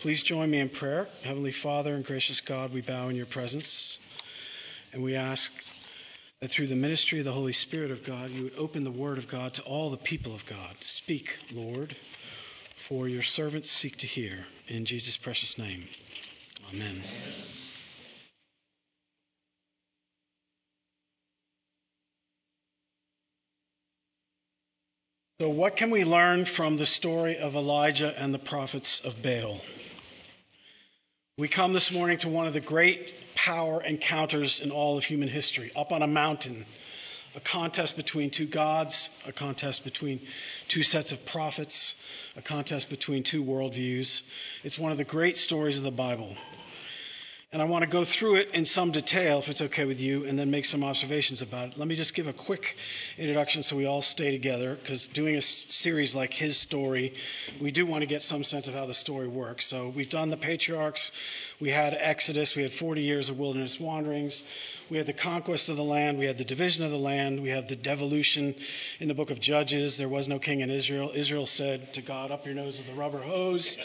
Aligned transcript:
Please 0.00 0.22
join 0.22 0.48
me 0.48 0.60
in 0.60 0.68
prayer. 0.68 1.08
Heavenly 1.24 1.50
Father 1.50 1.92
and 1.92 2.04
gracious 2.04 2.40
God, 2.40 2.72
we 2.72 2.82
bow 2.82 3.08
in 3.08 3.16
your 3.16 3.26
presence 3.26 3.98
and 4.92 5.02
we 5.02 5.16
ask 5.16 5.50
that 6.40 6.52
through 6.52 6.68
the 6.68 6.76
ministry 6.76 7.18
of 7.18 7.24
the 7.24 7.32
Holy 7.32 7.52
Spirit 7.52 7.90
of 7.90 8.04
God, 8.04 8.30
you 8.30 8.44
would 8.44 8.56
open 8.56 8.84
the 8.84 8.92
Word 8.92 9.18
of 9.18 9.26
God 9.26 9.54
to 9.54 9.62
all 9.62 9.90
the 9.90 9.96
people 9.96 10.36
of 10.36 10.46
God. 10.46 10.76
Speak, 10.82 11.36
Lord, 11.50 11.96
for 12.88 13.08
your 13.08 13.24
servants 13.24 13.72
seek 13.72 13.96
to 13.98 14.06
hear. 14.06 14.46
In 14.68 14.84
Jesus' 14.84 15.16
precious 15.16 15.58
name, 15.58 15.88
amen. 16.72 17.02
So, 25.40 25.48
what 25.48 25.74
can 25.74 25.90
we 25.90 26.04
learn 26.04 26.44
from 26.44 26.76
the 26.76 26.86
story 26.86 27.36
of 27.36 27.56
Elijah 27.56 28.14
and 28.16 28.32
the 28.32 28.38
prophets 28.38 29.00
of 29.00 29.22
Baal? 29.22 29.60
We 31.38 31.46
come 31.46 31.72
this 31.72 31.92
morning 31.92 32.18
to 32.18 32.28
one 32.28 32.48
of 32.48 32.52
the 32.52 32.58
great 32.60 33.14
power 33.36 33.80
encounters 33.80 34.58
in 34.58 34.72
all 34.72 34.98
of 34.98 35.04
human 35.04 35.28
history, 35.28 35.70
up 35.76 35.92
on 35.92 36.02
a 36.02 36.06
mountain, 36.08 36.66
a 37.36 37.40
contest 37.40 37.94
between 37.94 38.30
two 38.30 38.44
gods, 38.46 39.08
a 39.24 39.30
contest 39.30 39.84
between 39.84 40.20
two 40.66 40.82
sets 40.82 41.12
of 41.12 41.24
prophets, 41.26 41.94
a 42.36 42.42
contest 42.42 42.90
between 42.90 43.22
two 43.22 43.44
worldviews. 43.44 44.22
It's 44.64 44.80
one 44.80 44.90
of 44.90 44.98
the 44.98 45.04
great 45.04 45.38
stories 45.38 45.78
of 45.78 45.84
the 45.84 45.92
Bible. 45.92 46.34
And 47.50 47.62
I 47.62 47.64
want 47.64 47.82
to 47.82 47.90
go 47.90 48.04
through 48.04 48.36
it 48.36 48.50
in 48.52 48.66
some 48.66 48.92
detail, 48.92 49.38
if 49.38 49.48
it's 49.48 49.62
okay 49.62 49.86
with 49.86 49.98
you, 50.00 50.26
and 50.26 50.38
then 50.38 50.50
make 50.50 50.66
some 50.66 50.84
observations 50.84 51.40
about 51.40 51.68
it. 51.68 51.78
Let 51.78 51.88
me 51.88 51.96
just 51.96 52.12
give 52.12 52.26
a 52.26 52.32
quick 52.34 52.76
introduction 53.16 53.62
so 53.62 53.74
we 53.74 53.86
all 53.86 54.02
stay 54.02 54.30
together, 54.30 54.74
because 54.74 55.08
doing 55.08 55.34
a 55.34 55.40
series 55.40 56.14
like 56.14 56.34
his 56.34 56.58
story, 56.58 57.14
we 57.58 57.70
do 57.70 57.86
want 57.86 58.02
to 58.02 58.06
get 58.06 58.22
some 58.22 58.44
sense 58.44 58.68
of 58.68 58.74
how 58.74 58.84
the 58.84 58.92
story 58.92 59.28
works. 59.28 59.66
So 59.66 59.88
we've 59.88 60.10
done 60.10 60.28
the 60.28 60.36
patriarchs, 60.36 61.10
we 61.58 61.70
had 61.70 61.94
Exodus, 61.94 62.54
we 62.54 62.64
had 62.64 62.72
40 62.74 63.00
years 63.00 63.30
of 63.30 63.38
wilderness 63.38 63.80
wanderings, 63.80 64.42
we 64.90 64.96
had 64.96 65.06
the 65.06 65.12
conquest 65.12 65.68
of 65.68 65.76
the 65.76 65.84
land, 65.84 66.18
we 66.18 66.24
had 66.24 66.38
the 66.38 66.44
division 66.44 66.82
of 66.82 66.90
the 66.90 66.98
land, 66.98 67.42
we 67.42 67.50
had 67.50 67.68
the 67.68 67.76
devolution 67.76 68.54
in 69.00 69.08
the 69.08 69.14
book 69.14 69.30
of 69.30 69.38
Judges. 69.38 69.98
There 69.98 70.08
was 70.08 70.28
no 70.28 70.38
king 70.38 70.60
in 70.60 70.70
Israel. 70.70 71.12
Israel 71.14 71.44
said 71.44 71.92
to 71.94 72.02
God, 72.02 72.30
Up 72.30 72.46
your 72.46 72.54
nose 72.54 72.78
with 72.78 72.86
the 72.86 72.94
rubber 72.94 73.18
hose. 73.18 73.76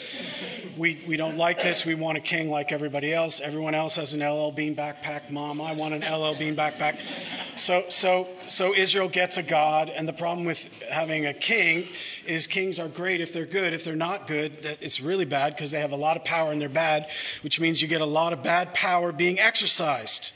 We, 0.78 1.02
we 1.06 1.18
don't 1.18 1.36
like 1.36 1.62
this. 1.62 1.84
We 1.84 1.94
want 1.94 2.16
a 2.16 2.22
king 2.22 2.48
like 2.48 2.72
everybody 2.72 3.12
else. 3.12 3.40
Everyone 3.54 3.76
else 3.76 3.94
has 3.94 4.14
an 4.14 4.20
LL 4.20 4.50
Bean 4.50 4.74
backpack. 4.74 5.30
Mom, 5.30 5.60
I 5.60 5.74
want 5.74 5.94
an 5.94 6.00
LL 6.00 6.36
Bean 6.36 6.56
backpack. 6.56 6.98
So, 7.54 7.84
so, 7.88 8.26
so 8.48 8.74
Israel 8.74 9.08
gets 9.08 9.36
a 9.36 9.44
God, 9.44 9.90
and 9.90 10.08
the 10.08 10.12
problem 10.12 10.44
with 10.44 10.58
having 10.90 11.24
a 11.24 11.32
king 11.32 11.86
is 12.26 12.48
kings 12.48 12.80
are 12.80 12.88
great 12.88 13.20
if 13.20 13.32
they're 13.32 13.46
good. 13.46 13.72
If 13.72 13.84
they're 13.84 13.94
not 13.94 14.26
good, 14.26 14.76
it's 14.80 15.00
really 15.00 15.24
bad 15.24 15.54
because 15.54 15.70
they 15.70 15.78
have 15.78 15.92
a 15.92 15.96
lot 15.96 16.16
of 16.16 16.24
power 16.24 16.50
and 16.50 16.60
they're 16.60 16.68
bad, 16.68 17.06
which 17.42 17.60
means 17.60 17.80
you 17.80 17.86
get 17.86 18.00
a 18.00 18.06
lot 18.06 18.32
of 18.32 18.42
bad 18.42 18.74
power 18.74 19.12
being 19.12 19.38
exercised. 19.38 20.32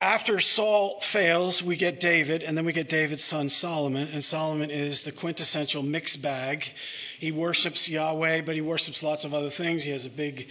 After 0.00 0.38
Saul 0.38 1.00
fails, 1.00 1.64
we 1.64 1.74
get 1.74 1.98
David, 1.98 2.44
and 2.44 2.56
then 2.56 2.64
we 2.64 2.74
get 2.74 2.88
David's 2.88 3.24
son 3.24 3.48
Solomon. 3.48 4.06
And 4.12 4.24
Solomon 4.24 4.70
is 4.70 5.02
the 5.02 5.10
quintessential 5.10 5.82
mixed 5.82 6.22
bag. 6.22 6.64
He 7.18 7.32
worships 7.32 7.88
Yahweh, 7.88 8.42
but 8.42 8.54
he 8.54 8.60
worships 8.60 9.02
lots 9.02 9.24
of 9.24 9.34
other 9.34 9.50
things. 9.50 9.82
He 9.82 9.90
has 9.90 10.04
a 10.04 10.10
big 10.10 10.48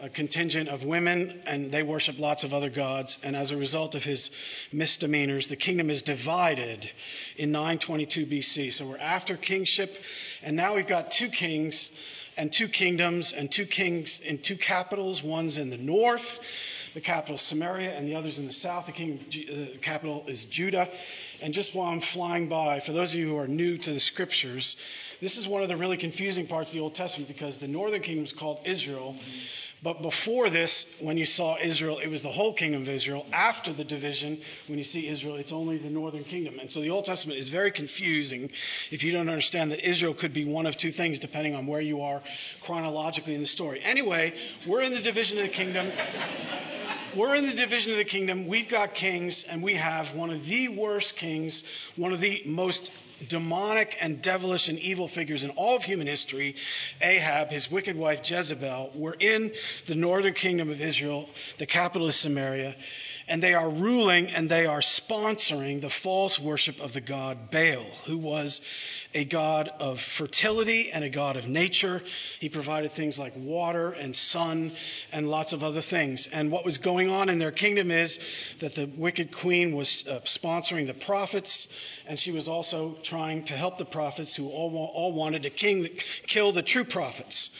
uh, 0.00 0.08
contingent 0.12 0.68
of 0.68 0.84
women, 0.84 1.42
and 1.46 1.72
they 1.72 1.82
worship 1.82 2.18
lots 2.18 2.44
of 2.44 2.54
other 2.54 2.70
gods. 2.70 3.18
And 3.22 3.34
as 3.34 3.50
a 3.50 3.56
result 3.56 3.94
of 3.94 4.02
his 4.04 4.30
misdemeanors, 4.72 5.48
the 5.48 5.56
kingdom 5.56 5.90
is 5.90 6.02
divided 6.02 6.90
in 7.36 7.52
922 7.52 8.26
BC. 8.26 8.72
So 8.72 8.86
we're 8.86 8.98
after 8.98 9.36
kingship, 9.36 9.96
and 10.42 10.56
now 10.56 10.74
we've 10.74 10.86
got 10.86 11.10
two 11.10 11.28
kings 11.28 11.90
and 12.36 12.52
two 12.52 12.68
kingdoms 12.68 13.32
and 13.32 13.50
two 13.50 13.66
kings 13.66 14.20
in 14.20 14.38
two 14.38 14.56
capitals. 14.56 15.22
One's 15.22 15.58
in 15.58 15.70
the 15.70 15.76
north 15.76 16.40
the 16.94 17.00
capital 17.00 17.38
Samaria, 17.38 17.96
and 17.96 18.08
the 18.08 18.14
others 18.14 18.38
in 18.38 18.46
the 18.46 18.52
south. 18.52 18.86
The, 18.86 18.92
king, 18.92 19.24
uh, 19.28 19.72
the 19.72 19.78
capital 19.78 20.24
is 20.26 20.44
Judah. 20.46 20.88
And 21.40 21.54
just 21.54 21.74
while 21.74 21.92
I'm 21.92 22.00
flying 22.00 22.48
by, 22.48 22.80
for 22.80 22.92
those 22.92 23.12
of 23.12 23.20
you 23.20 23.28
who 23.28 23.38
are 23.38 23.46
new 23.46 23.78
to 23.78 23.92
the 23.92 24.00
scriptures, 24.00 24.76
this 25.20 25.36
is 25.36 25.48
one 25.48 25.62
of 25.62 25.68
the 25.68 25.76
really 25.76 25.96
confusing 25.96 26.46
parts 26.46 26.70
of 26.70 26.74
the 26.74 26.80
Old 26.80 26.94
Testament 26.94 27.28
because 27.28 27.58
the 27.58 27.68
northern 27.68 28.02
kingdom 28.02 28.24
is 28.24 28.32
called 28.32 28.60
Israel. 28.64 29.16
But 29.80 30.02
before 30.02 30.50
this, 30.50 30.86
when 30.98 31.16
you 31.18 31.24
saw 31.24 31.56
Israel, 31.60 31.98
it 31.98 32.08
was 32.08 32.22
the 32.22 32.30
whole 32.30 32.52
kingdom 32.52 32.82
of 32.82 32.88
Israel. 32.88 33.24
After 33.32 33.72
the 33.72 33.84
division, 33.84 34.40
when 34.66 34.76
you 34.76 34.84
see 34.84 35.06
Israel, 35.06 35.36
it's 35.36 35.52
only 35.52 35.78
the 35.78 35.90
northern 35.90 36.24
kingdom. 36.24 36.58
And 36.58 36.68
so 36.68 36.80
the 36.80 36.90
Old 36.90 37.04
Testament 37.04 37.38
is 37.38 37.48
very 37.48 37.70
confusing 37.70 38.50
if 38.90 39.04
you 39.04 39.12
don't 39.12 39.28
understand 39.28 39.70
that 39.70 39.88
Israel 39.88 40.14
could 40.14 40.32
be 40.32 40.44
one 40.44 40.66
of 40.66 40.76
two 40.76 40.90
things 40.90 41.20
depending 41.20 41.54
on 41.54 41.66
where 41.66 41.80
you 41.80 42.02
are 42.02 42.22
chronologically 42.62 43.34
in 43.34 43.40
the 43.40 43.46
story. 43.46 43.80
Anyway, 43.82 44.34
we're 44.66 44.82
in 44.82 44.92
the 44.92 45.00
division 45.00 45.38
of 45.38 45.44
the 45.44 45.52
kingdom. 45.52 45.92
we're 47.14 47.36
in 47.36 47.46
the 47.46 47.54
division 47.54 47.92
of 47.92 47.98
the 47.98 48.04
kingdom. 48.04 48.48
We've 48.48 48.68
got 48.68 48.94
kings, 48.94 49.44
and 49.44 49.62
we 49.62 49.76
have 49.76 50.12
one 50.12 50.30
of 50.30 50.44
the 50.44 50.68
worst 50.68 51.14
kings, 51.16 51.62
one 51.94 52.12
of 52.12 52.20
the 52.20 52.42
most 52.46 52.90
demonic 53.26 53.96
and 54.00 54.22
devilish 54.22 54.68
and 54.68 54.78
evil 54.78 55.08
figures 55.08 55.44
in 55.44 55.50
all 55.50 55.76
of 55.76 55.84
human 55.84 56.06
history, 56.06 56.56
Ahab, 57.00 57.50
his 57.50 57.70
wicked 57.70 57.96
wife 57.96 58.28
Jezebel, 58.28 58.92
were 58.94 59.16
in 59.18 59.52
the 59.86 59.94
northern 59.94 60.34
kingdom 60.34 60.70
of 60.70 60.80
Israel. 60.80 61.28
The 61.58 61.66
capital 61.66 62.08
is 62.08 62.16
Samaria. 62.16 62.76
And 63.26 63.42
they 63.42 63.54
are 63.54 63.68
ruling 63.68 64.30
and 64.30 64.50
they 64.50 64.64
are 64.64 64.80
sponsoring 64.80 65.80
the 65.80 65.90
false 65.90 66.38
worship 66.38 66.80
of 66.80 66.94
the 66.94 67.00
god 67.00 67.50
Baal, 67.50 67.84
who 68.06 68.16
was 68.16 68.60
a 69.14 69.24
God 69.24 69.70
of 69.80 70.00
fertility 70.00 70.92
and 70.92 71.02
a 71.02 71.08
God 71.08 71.36
of 71.36 71.46
nature. 71.46 72.02
He 72.40 72.48
provided 72.48 72.92
things 72.92 73.18
like 73.18 73.32
water 73.36 73.92
and 73.92 74.14
sun 74.14 74.72
and 75.12 75.28
lots 75.28 75.52
of 75.52 75.64
other 75.64 75.80
things. 75.80 76.26
And 76.26 76.50
what 76.50 76.64
was 76.64 76.78
going 76.78 77.10
on 77.10 77.28
in 77.28 77.38
their 77.38 77.52
kingdom 77.52 77.90
is 77.90 78.18
that 78.60 78.74
the 78.74 78.86
wicked 78.86 79.32
queen 79.32 79.74
was 79.74 80.06
uh, 80.06 80.20
sponsoring 80.24 80.86
the 80.86 80.94
prophets, 80.94 81.68
and 82.06 82.18
she 82.18 82.32
was 82.32 82.48
also 82.48 82.96
trying 83.02 83.44
to 83.44 83.54
help 83.54 83.78
the 83.78 83.84
prophets 83.84 84.34
who 84.34 84.48
all, 84.48 84.74
all 84.94 85.12
wanted 85.12 85.42
to 85.44 85.50
king, 85.50 85.88
kill 86.26 86.52
the 86.52 86.62
true 86.62 86.84
prophets. 86.84 87.50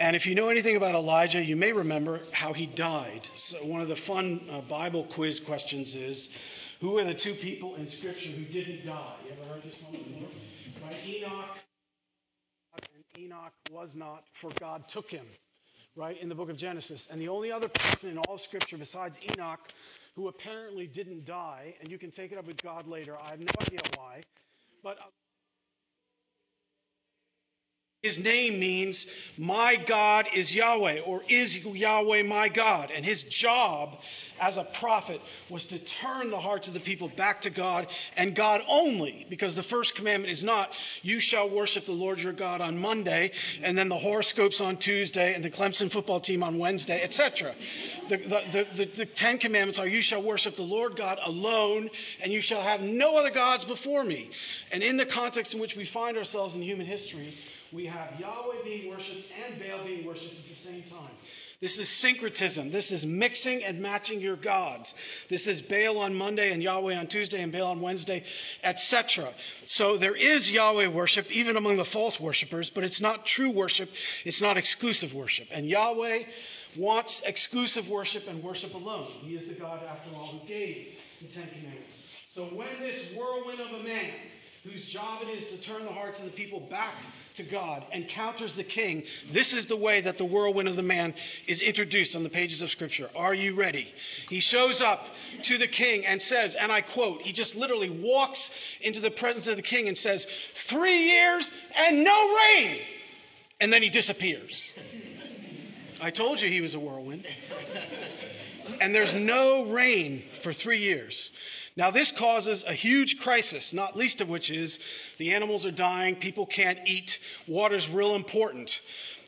And 0.00 0.16
if 0.16 0.26
you 0.26 0.34
know 0.34 0.48
anything 0.48 0.76
about 0.76 0.96
Elijah, 0.96 1.42
you 1.42 1.54
may 1.54 1.72
remember 1.72 2.20
how 2.32 2.52
he 2.52 2.66
died. 2.66 3.28
So, 3.36 3.58
one 3.58 3.80
of 3.80 3.86
the 3.86 3.94
fun 3.96 4.40
uh, 4.50 4.60
Bible 4.60 5.04
quiz 5.04 5.38
questions 5.38 5.94
is 5.94 6.28
who 6.80 6.98
are 6.98 7.04
the 7.04 7.14
two 7.14 7.34
people 7.34 7.76
in 7.76 7.88
Scripture 7.88 8.30
who 8.30 8.44
didn't 8.44 8.86
die? 8.86 9.14
You 9.24 9.32
ever 9.32 9.54
heard 9.54 9.62
this 9.62 9.80
one 9.82 9.92
before? 9.92 10.28
Right? 10.84 10.96
Enoch. 11.06 11.58
And 12.94 13.22
Enoch 13.24 13.52
was 13.70 13.94
not, 13.94 14.24
for 14.34 14.50
God 14.58 14.88
took 14.88 15.10
him. 15.10 15.26
Right? 15.96 16.20
In 16.20 16.28
the 16.28 16.34
book 16.34 16.50
of 16.50 16.56
Genesis. 16.56 17.06
And 17.10 17.20
the 17.20 17.28
only 17.28 17.52
other 17.52 17.68
person 17.68 18.10
in 18.10 18.18
all 18.18 18.34
of 18.34 18.40
Scripture 18.40 18.76
besides 18.76 19.16
Enoch 19.32 19.60
who 20.16 20.28
apparently 20.28 20.86
didn't 20.86 21.24
die, 21.24 21.74
and 21.80 21.90
you 21.90 21.98
can 21.98 22.10
take 22.10 22.32
it 22.32 22.38
up 22.38 22.46
with 22.46 22.62
God 22.62 22.86
later. 22.86 23.16
I 23.20 23.30
have 23.30 23.40
no 23.40 23.52
idea 23.60 23.80
why. 23.96 24.22
But. 24.82 24.98
Uh, 24.98 25.10
his 28.02 28.18
name 28.18 28.60
means, 28.60 29.06
My 29.38 29.76
God 29.76 30.28
is 30.34 30.54
Yahweh, 30.54 31.00
or 31.00 31.22
is 31.26 31.56
Yahweh 31.56 32.22
my 32.24 32.50
God? 32.50 32.90
And 32.94 33.02
his 33.02 33.22
job 33.22 33.96
as 34.40 34.56
a 34.56 34.64
prophet 34.64 35.20
was 35.48 35.66
to 35.66 35.78
turn 35.78 36.30
the 36.30 36.40
hearts 36.40 36.68
of 36.68 36.74
the 36.74 36.80
people 36.80 37.08
back 37.08 37.42
to 37.42 37.50
God 37.50 37.86
and 38.16 38.34
God 38.34 38.62
only, 38.68 39.26
because 39.28 39.54
the 39.56 39.62
first 39.62 39.94
commandment 39.94 40.32
is 40.32 40.42
not, 40.42 40.70
You 41.02 41.20
shall 41.20 41.48
worship 41.48 41.86
the 41.86 41.92
Lord 41.92 42.20
your 42.20 42.32
God 42.32 42.60
on 42.60 42.78
Monday, 42.78 43.32
and 43.62 43.76
then 43.76 43.88
the 43.88 43.98
horoscopes 43.98 44.60
on 44.60 44.76
Tuesday, 44.76 45.34
and 45.34 45.44
the 45.44 45.50
Clemson 45.50 45.90
football 45.90 46.20
team 46.20 46.42
on 46.42 46.58
Wednesday, 46.58 47.02
etc. 47.02 47.54
The, 48.08 48.16
the, 48.16 48.66
the, 48.74 48.84
the 48.84 49.06
Ten 49.06 49.38
Commandments 49.38 49.78
are, 49.78 49.88
You 49.88 50.00
shall 50.00 50.22
worship 50.22 50.56
the 50.56 50.62
Lord 50.62 50.96
God 50.96 51.18
alone, 51.24 51.90
and 52.22 52.32
you 52.32 52.40
shall 52.40 52.62
have 52.62 52.80
no 52.80 53.16
other 53.16 53.30
gods 53.30 53.64
before 53.64 54.04
me. 54.04 54.30
And 54.72 54.82
in 54.82 54.96
the 54.96 55.06
context 55.06 55.54
in 55.54 55.60
which 55.60 55.76
we 55.76 55.84
find 55.84 56.16
ourselves 56.16 56.54
in 56.54 56.62
human 56.62 56.86
history, 56.86 57.34
we 57.72 57.86
have 57.86 58.20
Yahweh 58.20 58.62
being 58.62 58.88
worshiped 58.88 59.26
and 59.44 59.58
Baal 59.58 59.84
being 59.84 60.06
worshiped 60.06 60.32
at 60.32 60.48
the 60.48 60.54
same 60.54 60.82
time. 60.84 61.10
This 61.60 61.78
is 61.78 61.88
syncretism. 61.88 62.70
This 62.70 62.92
is 62.92 63.04
mixing 63.04 63.64
and 63.64 63.80
matching 63.80 64.20
your 64.24 64.36
gods. 64.36 64.94
This 65.28 65.46
is 65.46 65.62
Baal 65.62 65.98
on 65.98 66.14
Monday 66.14 66.50
and 66.50 66.62
Yahweh 66.62 66.96
on 66.96 67.06
Tuesday 67.06 67.42
and 67.42 67.52
Baal 67.52 67.66
on 67.66 67.80
Wednesday, 67.80 68.24
etc. 68.64 69.32
So 69.66 69.96
there 69.98 70.16
is 70.16 70.50
Yahweh 70.50 70.88
worship 70.88 71.30
even 71.30 71.56
among 71.56 71.76
the 71.76 71.84
false 71.84 72.18
worshippers, 72.18 72.70
but 72.70 72.82
it's 72.82 73.00
not 73.00 73.26
true 73.26 73.50
worship. 73.50 73.90
It's 74.24 74.40
not 74.40 74.56
exclusive 74.56 75.14
worship. 75.14 75.48
And 75.52 75.68
Yahweh 75.68 76.24
wants 76.76 77.20
exclusive 77.24 77.88
worship 77.88 78.26
and 78.26 78.42
worship 78.42 78.74
alone. 78.74 79.06
He 79.22 79.36
is 79.36 79.46
the 79.46 79.54
God, 79.54 79.80
after 79.88 80.10
all, 80.16 80.26
who 80.26 80.48
gave 80.48 80.98
the 81.20 81.28
Ten 81.28 81.48
Commandments. 81.48 82.02
So 82.34 82.46
when 82.46 82.80
this 82.80 83.12
whirlwind 83.16 83.60
of 83.60 83.80
a 83.80 83.84
man 83.84 84.10
whose 84.64 84.86
job 84.86 85.20
it 85.22 85.28
is 85.28 85.50
to 85.50 85.58
turn 85.58 85.84
the 85.84 85.92
hearts 85.92 86.18
of 86.18 86.24
the 86.24 86.30
people 86.30 86.58
back 86.58 86.94
to 87.34 87.42
God, 87.42 87.84
encounters 87.92 88.54
the 88.54 88.64
king. 88.64 89.04
This 89.30 89.52
is 89.52 89.66
the 89.66 89.76
way 89.76 90.00
that 90.00 90.16
the 90.16 90.24
whirlwind 90.24 90.68
of 90.68 90.76
the 90.76 90.82
man 90.82 91.14
is 91.46 91.60
introduced 91.60 92.16
on 92.16 92.22
the 92.22 92.30
pages 92.30 92.62
of 92.62 92.70
Scripture. 92.70 93.10
Are 93.14 93.34
you 93.34 93.54
ready? 93.54 93.92
He 94.30 94.40
shows 94.40 94.80
up 94.80 95.06
to 95.42 95.58
the 95.58 95.66
king 95.66 96.06
and 96.06 96.22
says, 96.22 96.54
and 96.54 96.72
I 96.72 96.80
quote, 96.80 97.20
he 97.22 97.32
just 97.32 97.56
literally 97.56 97.90
walks 97.90 98.50
into 98.80 99.00
the 99.00 99.10
presence 99.10 99.48
of 99.48 99.56
the 99.56 99.62
king 99.62 99.88
and 99.88 99.98
says, 99.98 100.26
Three 100.54 101.10
years 101.10 101.50
and 101.76 102.02
no 102.02 102.36
rain. 102.56 102.78
and 103.60 103.72
then 103.72 103.82
he 103.82 103.90
disappears. 103.90 104.72
I 106.00 106.10
told 106.10 106.40
you 106.40 106.48
he 106.48 106.60
was 106.60 106.74
a 106.74 106.80
whirlwind. 106.80 107.26
And 108.80 108.94
there's 108.94 109.14
no 109.14 109.66
rain 109.66 110.22
for 110.42 110.52
three 110.52 110.80
years. 110.80 111.30
Now, 111.76 111.90
this 111.90 112.12
causes 112.12 112.62
a 112.66 112.72
huge 112.72 113.18
crisis, 113.18 113.72
not 113.72 113.96
least 113.96 114.20
of 114.20 114.28
which 114.28 114.48
is 114.48 114.78
the 115.18 115.32
animals 115.34 115.66
are 115.66 115.72
dying, 115.72 116.14
people 116.14 116.46
can't 116.46 116.78
eat, 116.86 117.18
water's 117.48 117.88
real 117.88 118.14
important. 118.14 118.80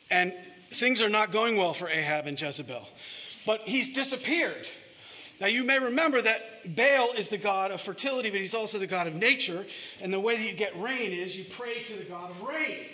And 0.09 0.33
things 0.73 1.01
are 1.01 1.09
not 1.09 1.33
going 1.33 1.57
well 1.57 1.73
for 1.73 1.89
Ahab 1.89 2.25
and 2.25 2.39
Jezebel. 2.39 2.87
But 3.45 3.61
he's 3.61 3.93
disappeared. 3.93 4.65
Now, 5.41 5.47
you 5.47 5.63
may 5.63 5.77
remember 5.77 6.21
that 6.21 6.75
Baal 6.75 7.11
is 7.11 7.27
the 7.27 7.37
god 7.37 7.71
of 7.71 7.81
fertility, 7.81 8.29
but 8.29 8.39
he's 8.39 8.55
also 8.55 8.79
the 8.79 8.87
god 8.87 9.07
of 9.07 9.13
nature. 9.13 9.65
And 10.01 10.11
the 10.11 10.19
way 10.19 10.37
that 10.37 10.43
you 10.43 10.53
get 10.53 10.79
rain 10.81 11.11
is 11.11 11.35
you 11.35 11.45
pray 11.49 11.83
to 11.83 11.95
the 11.95 12.05
god 12.05 12.31
of 12.31 12.41
rain. 12.47 12.85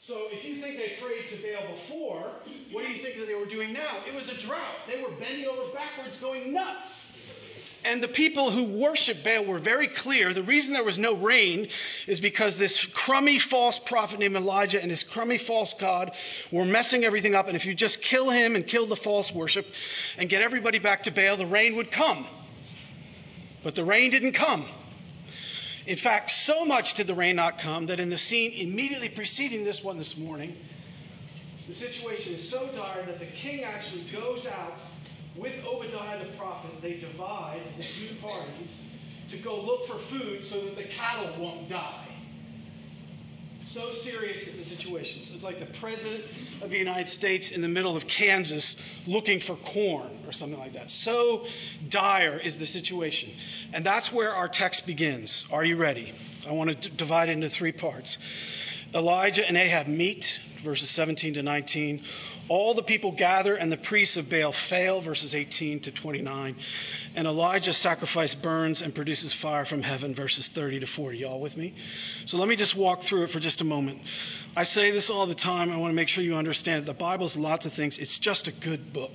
So 0.00 0.28
if 0.32 0.44
you 0.44 0.56
think 0.56 0.78
they 0.78 0.96
prayed 1.00 1.28
to 1.28 1.36
Baal 1.36 1.74
before, 1.74 2.32
what 2.72 2.84
do 2.84 2.90
you 2.90 3.00
think 3.00 3.18
that 3.18 3.26
they 3.26 3.34
were 3.34 3.46
doing 3.46 3.72
now? 3.72 3.98
It 4.06 4.14
was 4.14 4.28
a 4.28 4.34
drought. 4.34 4.86
They 4.88 5.00
were 5.00 5.10
bending 5.10 5.46
over 5.46 5.72
backwards, 5.72 6.18
going 6.18 6.52
nuts. 6.52 7.11
And 7.84 8.00
the 8.00 8.08
people 8.08 8.50
who 8.50 8.64
worship 8.64 9.24
Baal 9.24 9.44
were 9.44 9.58
very 9.58 9.88
clear. 9.88 10.32
The 10.32 10.42
reason 10.42 10.72
there 10.72 10.84
was 10.84 10.98
no 10.98 11.14
rain 11.14 11.68
is 12.06 12.20
because 12.20 12.56
this 12.56 12.84
crummy 12.84 13.40
false 13.40 13.78
prophet 13.78 14.20
named 14.20 14.36
Elijah 14.36 14.80
and 14.80 14.88
his 14.88 15.02
crummy 15.02 15.36
false 15.36 15.74
God 15.74 16.12
were 16.52 16.64
messing 16.64 17.04
everything 17.04 17.34
up. 17.34 17.48
And 17.48 17.56
if 17.56 17.66
you 17.66 17.74
just 17.74 18.00
kill 18.00 18.30
him 18.30 18.54
and 18.54 18.64
kill 18.64 18.86
the 18.86 18.94
false 18.94 19.32
worship 19.32 19.66
and 20.16 20.28
get 20.28 20.42
everybody 20.42 20.78
back 20.78 21.04
to 21.04 21.10
Baal, 21.10 21.36
the 21.36 21.46
rain 21.46 21.74
would 21.76 21.90
come. 21.90 22.26
But 23.64 23.74
the 23.74 23.84
rain 23.84 24.10
didn't 24.12 24.34
come. 24.34 24.64
In 25.84 25.96
fact, 25.96 26.30
so 26.30 26.64
much 26.64 26.94
did 26.94 27.08
the 27.08 27.14
rain 27.14 27.34
not 27.34 27.58
come 27.58 27.86
that 27.86 27.98
in 27.98 28.10
the 28.10 28.18
scene 28.18 28.52
immediately 28.52 29.08
preceding 29.08 29.64
this 29.64 29.82
one 29.82 29.98
this 29.98 30.16
morning, 30.16 30.56
the 31.66 31.74
situation 31.74 32.34
is 32.34 32.48
so 32.48 32.68
dire 32.68 33.04
that 33.06 33.18
the 33.18 33.26
king 33.26 33.64
actually 33.64 34.02
goes 34.12 34.46
out 34.46 34.74
with 35.36 35.52
Obadiah 35.64 36.18
the 36.18 36.32
prophet, 36.36 36.70
they 36.82 36.94
divide 36.94 37.60
into 37.76 37.88
two 37.88 38.14
parties 38.20 38.82
to 39.30 39.36
go 39.38 39.60
look 39.60 39.86
for 39.86 39.98
food 39.98 40.44
so 40.44 40.60
that 40.64 40.76
the 40.76 40.84
cattle 40.84 41.32
won't 41.38 41.68
die. 41.68 42.06
So 43.62 43.92
serious 43.94 44.46
is 44.46 44.58
the 44.58 44.64
situation. 44.64 45.22
So 45.22 45.34
it's 45.34 45.44
like 45.44 45.58
the 45.58 45.78
president 45.78 46.24
of 46.60 46.70
the 46.70 46.76
United 46.76 47.08
States 47.08 47.52
in 47.52 47.62
the 47.62 47.68
middle 47.68 47.96
of 47.96 48.06
Kansas 48.06 48.76
looking 49.06 49.40
for 49.40 49.56
corn 49.56 50.10
or 50.26 50.32
something 50.32 50.58
like 50.58 50.74
that. 50.74 50.90
So 50.90 51.46
dire 51.88 52.38
is 52.38 52.58
the 52.58 52.66
situation. 52.66 53.30
And 53.72 53.84
that's 53.84 54.12
where 54.12 54.34
our 54.34 54.48
text 54.48 54.86
begins. 54.86 55.46
Are 55.52 55.64
you 55.64 55.76
ready? 55.76 56.12
I 56.48 56.52
want 56.52 56.70
to 56.70 56.88
d- 56.88 56.94
divide 56.96 57.28
it 57.28 57.32
into 57.32 57.48
three 57.48 57.72
parts. 57.72 58.18
Elijah 58.94 59.46
and 59.46 59.56
Ahab 59.56 59.86
meet, 59.86 60.38
verses 60.62 60.90
17 60.90 61.34
to 61.34 61.42
19. 61.42 62.02
All 62.48 62.74
the 62.74 62.82
people 62.82 63.12
gather, 63.12 63.54
and 63.54 63.72
the 63.72 63.76
priests 63.76 64.16
of 64.16 64.28
Baal 64.28 64.52
fail, 64.52 65.00
verses 65.00 65.34
18 65.34 65.80
to 65.80 65.92
29. 65.92 66.56
And 67.14 67.26
Elijah's 67.26 67.76
sacrifice 67.76 68.34
burns 68.34 68.82
and 68.82 68.94
produces 68.94 69.32
fire 69.32 69.64
from 69.64 69.80
heaven, 69.80 70.14
verses 70.14 70.48
30 70.48 70.80
to 70.80 70.86
40. 70.86 71.18
Y'all 71.18 71.40
with 71.40 71.56
me? 71.56 71.74
So 72.26 72.36
let 72.38 72.48
me 72.48 72.56
just 72.56 72.76
walk 72.76 73.02
through 73.02 73.22
it 73.24 73.30
for 73.30 73.40
just 73.40 73.60
a 73.60 73.64
moment. 73.64 74.00
I 74.56 74.64
say 74.64 74.90
this 74.90 75.08
all 75.08 75.26
the 75.26 75.34
time. 75.34 75.70
I 75.70 75.76
want 75.78 75.92
to 75.92 75.96
make 75.96 76.08
sure 76.08 76.22
you 76.22 76.34
understand. 76.34 76.82
it. 76.82 76.86
The 76.86 76.94
Bible's 76.94 77.36
lots 77.36 77.64
of 77.64 77.72
things. 77.72 77.98
It's 77.98 78.18
just 78.18 78.48
a 78.48 78.52
good 78.52 78.91
book. 78.92 79.12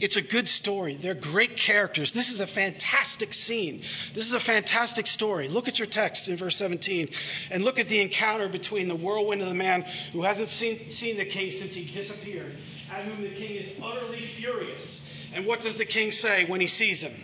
It's 0.00 0.16
a 0.16 0.20
good 0.20 0.48
story. 0.48 0.96
They're 0.96 1.14
great 1.14 1.56
characters. 1.56 2.10
This 2.10 2.30
is 2.30 2.40
a 2.40 2.46
fantastic 2.46 3.32
scene. 3.34 3.82
This 4.14 4.26
is 4.26 4.32
a 4.32 4.40
fantastic 4.40 5.06
story. 5.06 5.48
Look 5.48 5.68
at 5.68 5.78
your 5.78 5.86
text 5.86 6.28
in 6.28 6.36
verse 6.36 6.56
17 6.56 7.10
and 7.52 7.62
look 7.62 7.78
at 7.78 7.88
the 7.88 8.00
encounter 8.00 8.48
between 8.48 8.88
the 8.88 8.96
whirlwind 8.96 9.42
and 9.42 9.50
the 9.50 9.54
man 9.54 9.82
who 10.12 10.22
hasn't 10.22 10.48
seen, 10.48 10.90
seen 10.90 11.18
the 11.18 11.24
king 11.24 11.52
since 11.52 11.74
he 11.74 11.84
disappeared, 11.84 12.56
at 12.90 13.04
whom 13.04 13.22
the 13.22 13.30
king 13.30 13.54
is 13.54 13.68
utterly 13.80 14.22
furious. 14.26 15.02
And 15.34 15.46
what 15.46 15.60
does 15.60 15.76
the 15.76 15.84
king 15.84 16.10
say 16.10 16.46
when 16.46 16.60
he 16.60 16.66
sees 16.66 17.00
him? 17.00 17.14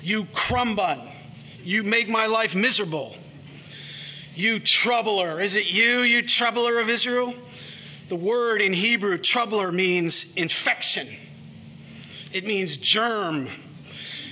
You 0.00 0.24
crumbun. 0.24 1.06
You 1.62 1.82
make 1.82 2.08
my 2.08 2.26
life 2.26 2.54
miserable. 2.54 3.14
You 4.34 4.58
troubler. 4.58 5.40
Is 5.40 5.54
it 5.54 5.66
you, 5.66 6.00
you 6.00 6.22
troubler 6.22 6.78
of 6.78 6.88
Israel? 6.88 7.34
The 8.12 8.16
word 8.16 8.60
in 8.60 8.74
Hebrew, 8.74 9.16
troubler, 9.16 9.72
means 9.72 10.26
infection. 10.36 11.08
It 12.30 12.44
means 12.44 12.76
germ. 12.76 13.48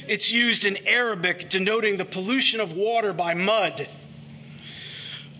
It's 0.06 0.30
used 0.30 0.66
in 0.66 0.86
Arabic 0.86 1.48
denoting 1.48 1.96
the 1.96 2.04
pollution 2.04 2.60
of 2.60 2.74
water 2.74 3.14
by 3.14 3.32
mud. 3.32 3.88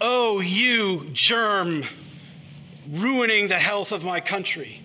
Oh, 0.01 0.41
you 0.41 1.11
germ, 1.13 1.85
ruining 2.91 3.49
the 3.49 3.59
health 3.59 3.93
of 3.93 4.05
my 4.05 4.21
country. 4.21 4.81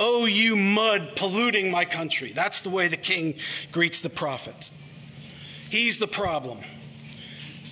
Oh, 0.00 0.24
you 0.24 0.56
mud 0.56 1.12
polluting 1.14 1.70
my 1.70 1.84
country. 1.84 2.32
That's 2.32 2.62
the 2.62 2.70
way 2.70 2.88
the 2.88 2.96
king 2.96 3.36
greets 3.70 4.00
the 4.00 4.10
prophet. 4.10 4.68
He's 5.70 5.98
the 5.98 6.08
problem. 6.08 6.58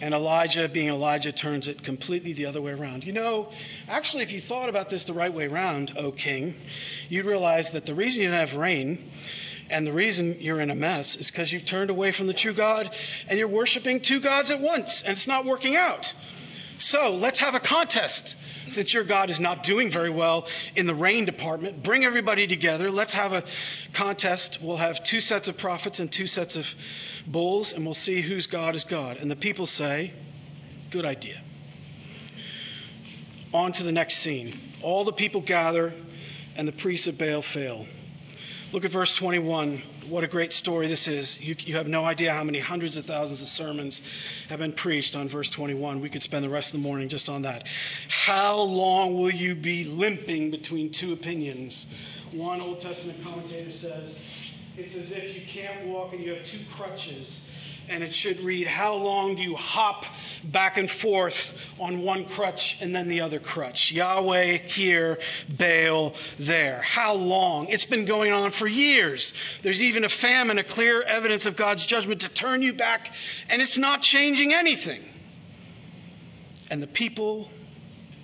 And 0.01 0.15
Elijah, 0.15 0.69
being 0.69 0.89
Elijah, 0.89 1.33
turns 1.33 1.69
it 1.69 1.83
completely 1.83 2.33
the 2.33 2.47
other 2.47 2.61
way 2.61 2.73
around. 2.73 3.05
You 3.05 3.13
know, 3.13 3.49
actually, 3.89 4.23
if 4.23 4.33
you 4.33 4.41
thought 4.41 4.69
about 4.69 4.91
this 4.91 5.05
the 5.05 5.13
right 5.13 5.33
way 5.33 5.47
around, 5.47 5.95
O 5.97 6.13
king, 6.13 6.55
you'd 7.09 7.27
realize 7.27 7.71
that 7.73 7.87
the 7.87 7.95
reason 7.95 8.23
you 8.23 8.31
don't 8.31 8.39
have 8.39 8.55
rain 8.55 9.11
and 9.71 9.87
the 9.87 9.93
reason 9.93 10.37
you're 10.41 10.61
in 10.61 10.71
a 10.71 10.75
mess 10.75 11.17
is 11.17 11.31
because 11.31 11.53
you've 11.53 11.65
turned 11.65 11.91
away 11.91 12.13
from 12.13 12.27
the 12.27 12.35
true 12.35 12.53
God 12.53 12.95
and 13.29 13.39
you're 13.39 13.49
worshiping 13.49 14.01
two 14.01 14.21
gods 14.21 14.51
at 14.51 14.61
once, 14.61 15.03
and 15.03 15.13
it's 15.13 15.27
not 15.27 15.45
working 15.45 15.77
out. 15.77 16.13
So 16.79 17.15
let's 17.15 17.39
have 17.39 17.55
a 17.55 17.61
contest. 17.61 18.35
Since 18.69 18.95
your 18.95 19.05
God 19.05 19.31
is 19.31 19.41
not 19.41 19.63
doing 19.63 19.91
very 19.91 20.11
well 20.11 20.47
in 20.75 20.87
the 20.87 20.95
rain 20.95 21.25
department, 21.25 21.83
bring 21.83 22.05
everybody 22.05 22.47
together. 22.47 22.91
Let's 22.91 23.13
have 23.13 23.33
a 23.33 23.45
contest. 23.93 24.59
We'll 24.63 24.77
have 24.77 25.03
two 25.05 25.21
sets 25.21 25.49
of 25.49 25.59
prophets 25.59 26.01
and 26.01 26.11
two 26.11 26.27
sets 26.27 26.57
of 26.57 26.67
bulls, 27.27 27.73
and 27.73 27.85
we'll 27.85 27.95
see 27.95 28.23
whose 28.23 28.47
God 28.47 28.75
is 28.75 28.85
God. 28.85 29.19
And 29.19 29.31
the 29.31 29.37
people 29.37 29.67
say, 29.67 30.13
Good 30.91 31.05
idea. 31.05 31.43
On 33.53 33.73
to 33.73 33.83
the 33.83 33.93
next 33.93 34.19
scene. 34.19 34.59
All 34.83 35.05
the 35.05 35.13
people 35.13 35.41
gather, 35.41 35.93
and 36.57 36.69
the 36.69 36.73
priests 36.73 37.07
of 37.07 37.19
Baal 37.19 37.43
fail. 37.43 37.87
Look 38.75 38.85
at 38.85 38.91
verse 38.91 39.15
21. 39.15 39.81
What 40.09 40.25
a 40.25 40.27
great 40.27 40.53
story 40.53 40.89
this 40.89 41.07
is. 41.07 41.41
You, 41.41 41.55
you, 41.61 41.77
have 41.77 41.87
no 41.87 42.05
idea 42.05 42.33
how 42.33 42.43
many 42.43 42.59
hundreds 42.59 42.97
of 42.97 43.07
thousands 43.07 43.41
of 43.41 43.47
sermons 43.47 44.03
have 44.49 44.59
been 44.59 44.73
preached 44.73 45.15
on 45.15 45.29
verse 45.29 45.49
21. 45.49 46.01
We 46.01 46.11
could 46.11 46.25
spend 46.25 46.45
the 46.45 46.49
rest 46.49 46.75
of 46.75 46.81
the 46.81 46.89
morning 46.89 47.09
just 47.09 47.29
on 47.29 47.43
that. 47.43 47.69
How 48.09 48.57
long 48.57 49.15
will 49.15 49.31
you 49.31 49.55
be 49.55 49.85
limping 49.85 50.51
between 50.51 50.91
two 50.91 51.13
opinions? 51.13 51.87
One 52.33 52.61
Old 52.61 52.81
Testament 52.81 53.23
commentator 53.23 53.71
says, 53.71 54.19
it's 54.77 54.97
as 54.97 55.13
if 55.13 55.37
you 55.37 55.43
can't 55.47 55.87
walk 55.87 56.13
and 56.13 56.21
you 56.21 56.35
have 56.35 56.45
two 56.45 56.59
crutches 56.73 57.47
and 57.89 58.03
it 58.03 58.15
should 58.15 58.41
read, 58.41 58.67
How 58.67 58.95
long 58.95 59.37
do 59.37 59.43
you 59.43 59.57
hop 59.57 60.05
back 60.43 60.77
and 60.77 60.91
forth 60.91 61.53
on 61.79 62.03
one 62.03 62.27
crutch 62.27 62.77
and 62.81 62.95
then 62.95 63.09
the 63.09 63.21
other 63.21 63.39
crutch? 63.39 63.93
Yahweh 63.93 64.59
here, 64.59 65.19
Baal 65.49 66.15
there. 66.39 66.81
How 66.83 67.15
long? 67.15 67.69
It's 67.69 67.85
been 67.85 68.05
going 68.05 68.33
on 68.33 68.51
for 68.51 68.67
years. 68.67 69.35
There's 69.63 69.83
even 69.83 70.05
a 70.05 70.09
famine, 70.09 70.59
a 70.59 70.65
clear 70.65 71.03
evidence 71.03 71.47
of 71.47 71.57
God's 71.57 71.85
judgment 71.87 72.23
to 72.23 72.29
turn 72.29 72.63
you 72.63 72.73
back, 72.73 73.13
and 73.49 73.61
it's 73.61 73.79
not 73.79 74.03
changing 74.03 74.53
anything. 74.53 75.03
And 76.71 76.83
the 76.83 76.87
people, 76.87 77.49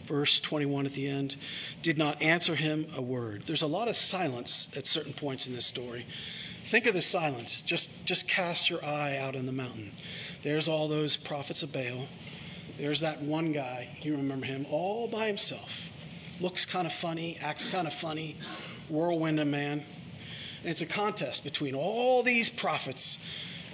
verse 0.08 0.40
21 0.40 0.86
at 0.86 0.92
the 0.92 1.06
end, 1.06 1.36
did 1.82 1.98
not 1.98 2.22
answer 2.22 2.54
him 2.54 2.86
a 2.96 3.02
word. 3.02 3.44
There's 3.46 3.62
a 3.62 3.66
lot 3.66 3.88
of 3.88 3.96
silence 3.96 4.68
at 4.76 4.86
certain 4.86 5.12
points 5.12 5.46
in 5.46 5.54
this 5.54 5.66
story. 5.66 6.06
Think 6.64 6.86
of 6.86 6.94
the 6.94 7.02
silence. 7.02 7.62
Just, 7.62 7.88
just 8.04 8.28
cast 8.28 8.70
your 8.70 8.84
eye 8.84 9.16
out 9.16 9.36
on 9.36 9.46
the 9.46 9.52
mountain. 9.52 9.92
There's 10.42 10.68
all 10.68 10.88
those 10.88 11.16
prophets 11.16 11.62
of 11.62 11.72
Baal. 11.72 12.06
There's 12.78 13.00
that 13.00 13.22
one 13.22 13.52
guy, 13.52 13.88
you 14.02 14.16
remember 14.16 14.46
him, 14.46 14.66
all 14.70 15.08
by 15.08 15.26
himself. 15.26 15.70
Looks 16.40 16.64
kind 16.64 16.86
of 16.86 16.92
funny, 16.92 17.38
acts 17.42 17.64
kind 17.64 17.86
of 17.86 17.92
funny, 17.92 18.36
whirlwind 18.88 19.40
of 19.40 19.46
man. 19.46 19.84
And 20.62 20.70
it's 20.70 20.80
a 20.80 20.86
contest 20.86 21.44
between 21.44 21.74
all 21.74 22.22
these 22.22 22.48
prophets 22.48 23.18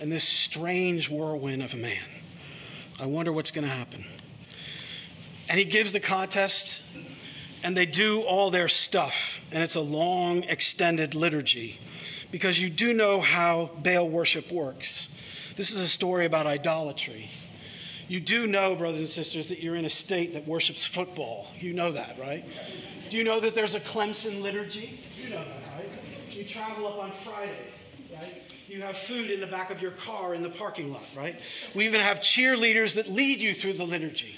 and 0.01 0.11
this 0.11 0.25
strange 0.25 1.09
whirlwind 1.09 1.63
of 1.63 1.73
a 1.73 1.77
man. 1.77 2.03
I 2.99 3.07
wonder 3.07 3.33
what's 3.33 3.51
going 3.51 3.67
to 3.67 3.73
happen. 3.73 4.05
And 5.49 5.59
he 5.59 5.65
gives 5.65 5.93
the 5.93 6.01
contest, 6.01 6.81
and 7.63 7.77
they 7.77 7.87
do 7.87 8.23
all 8.23 8.51
their 8.51 8.69
stuff. 8.69 9.15
And 9.53 9.63
it's 9.63 9.77
a 9.77 9.81
long, 9.81 10.45
extended 10.45 11.15
liturgy 11.15 11.79
because 12.31 12.59
you 12.59 12.71
do 12.71 12.93
know 12.93 13.21
how 13.21 13.71
Baal 13.83 14.09
worship 14.09 14.51
works. 14.51 15.09
This 15.57 15.71
is 15.71 15.81
a 15.81 15.89
story 15.89 16.27
about 16.27 16.47
idolatry. 16.47 17.31
You 18.09 18.21
do 18.21 18.47
know, 18.47 18.77
brothers 18.77 19.01
and 19.01 19.09
sisters, 19.09 19.49
that 19.49 19.61
you're 19.61 19.75
in 19.77 19.85
a 19.85 19.91
state 19.91 20.35
that 20.35 20.47
worships 20.47 20.85
football. 20.85 21.47
You 21.59 21.73
know 21.73 21.93
that, 21.93 22.19
right? 22.21 22.45
Do 23.11 23.17
you 23.17 23.25
know 23.25 23.41
that 23.41 23.55
there's 23.55 23.75
a 23.75 23.81
Clemson 23.81 24.43
liturgy? 24.43 25.01
You 25.21 25.31
know 25.31 25.45
that, 25.45 25.77
right? 25.77 25.91
You 26.31 26.45
travel 26.45 26.87
up 26.87 26.99
on 26.99 27.13
Friday. 27.25 27.73
right? 28.13 28.43
You 28.69 28.83
have 28.83 28.97
food 28.97 29.31
in 29.31 29.41
the 29.41 29.47
back 29.47 29.71
of 29.71 29.81
your 29.81 29.93
car 29.93 30.35
in 30.35 30.43
the 30.43 30.51
parking 30.51 30.93
lot, 30.93 31.05
right? 31.17 31.37
We 31.75 31.87
even 31.87 32.01
have 32.01 32.19
cheerleaders 32.19 32.95
that 32.95 33.09
lead 33.09 33.41
you 33.41 33.55
through 33.55 33.75
the 33.75 33.85
liturgy, 33.85 34.37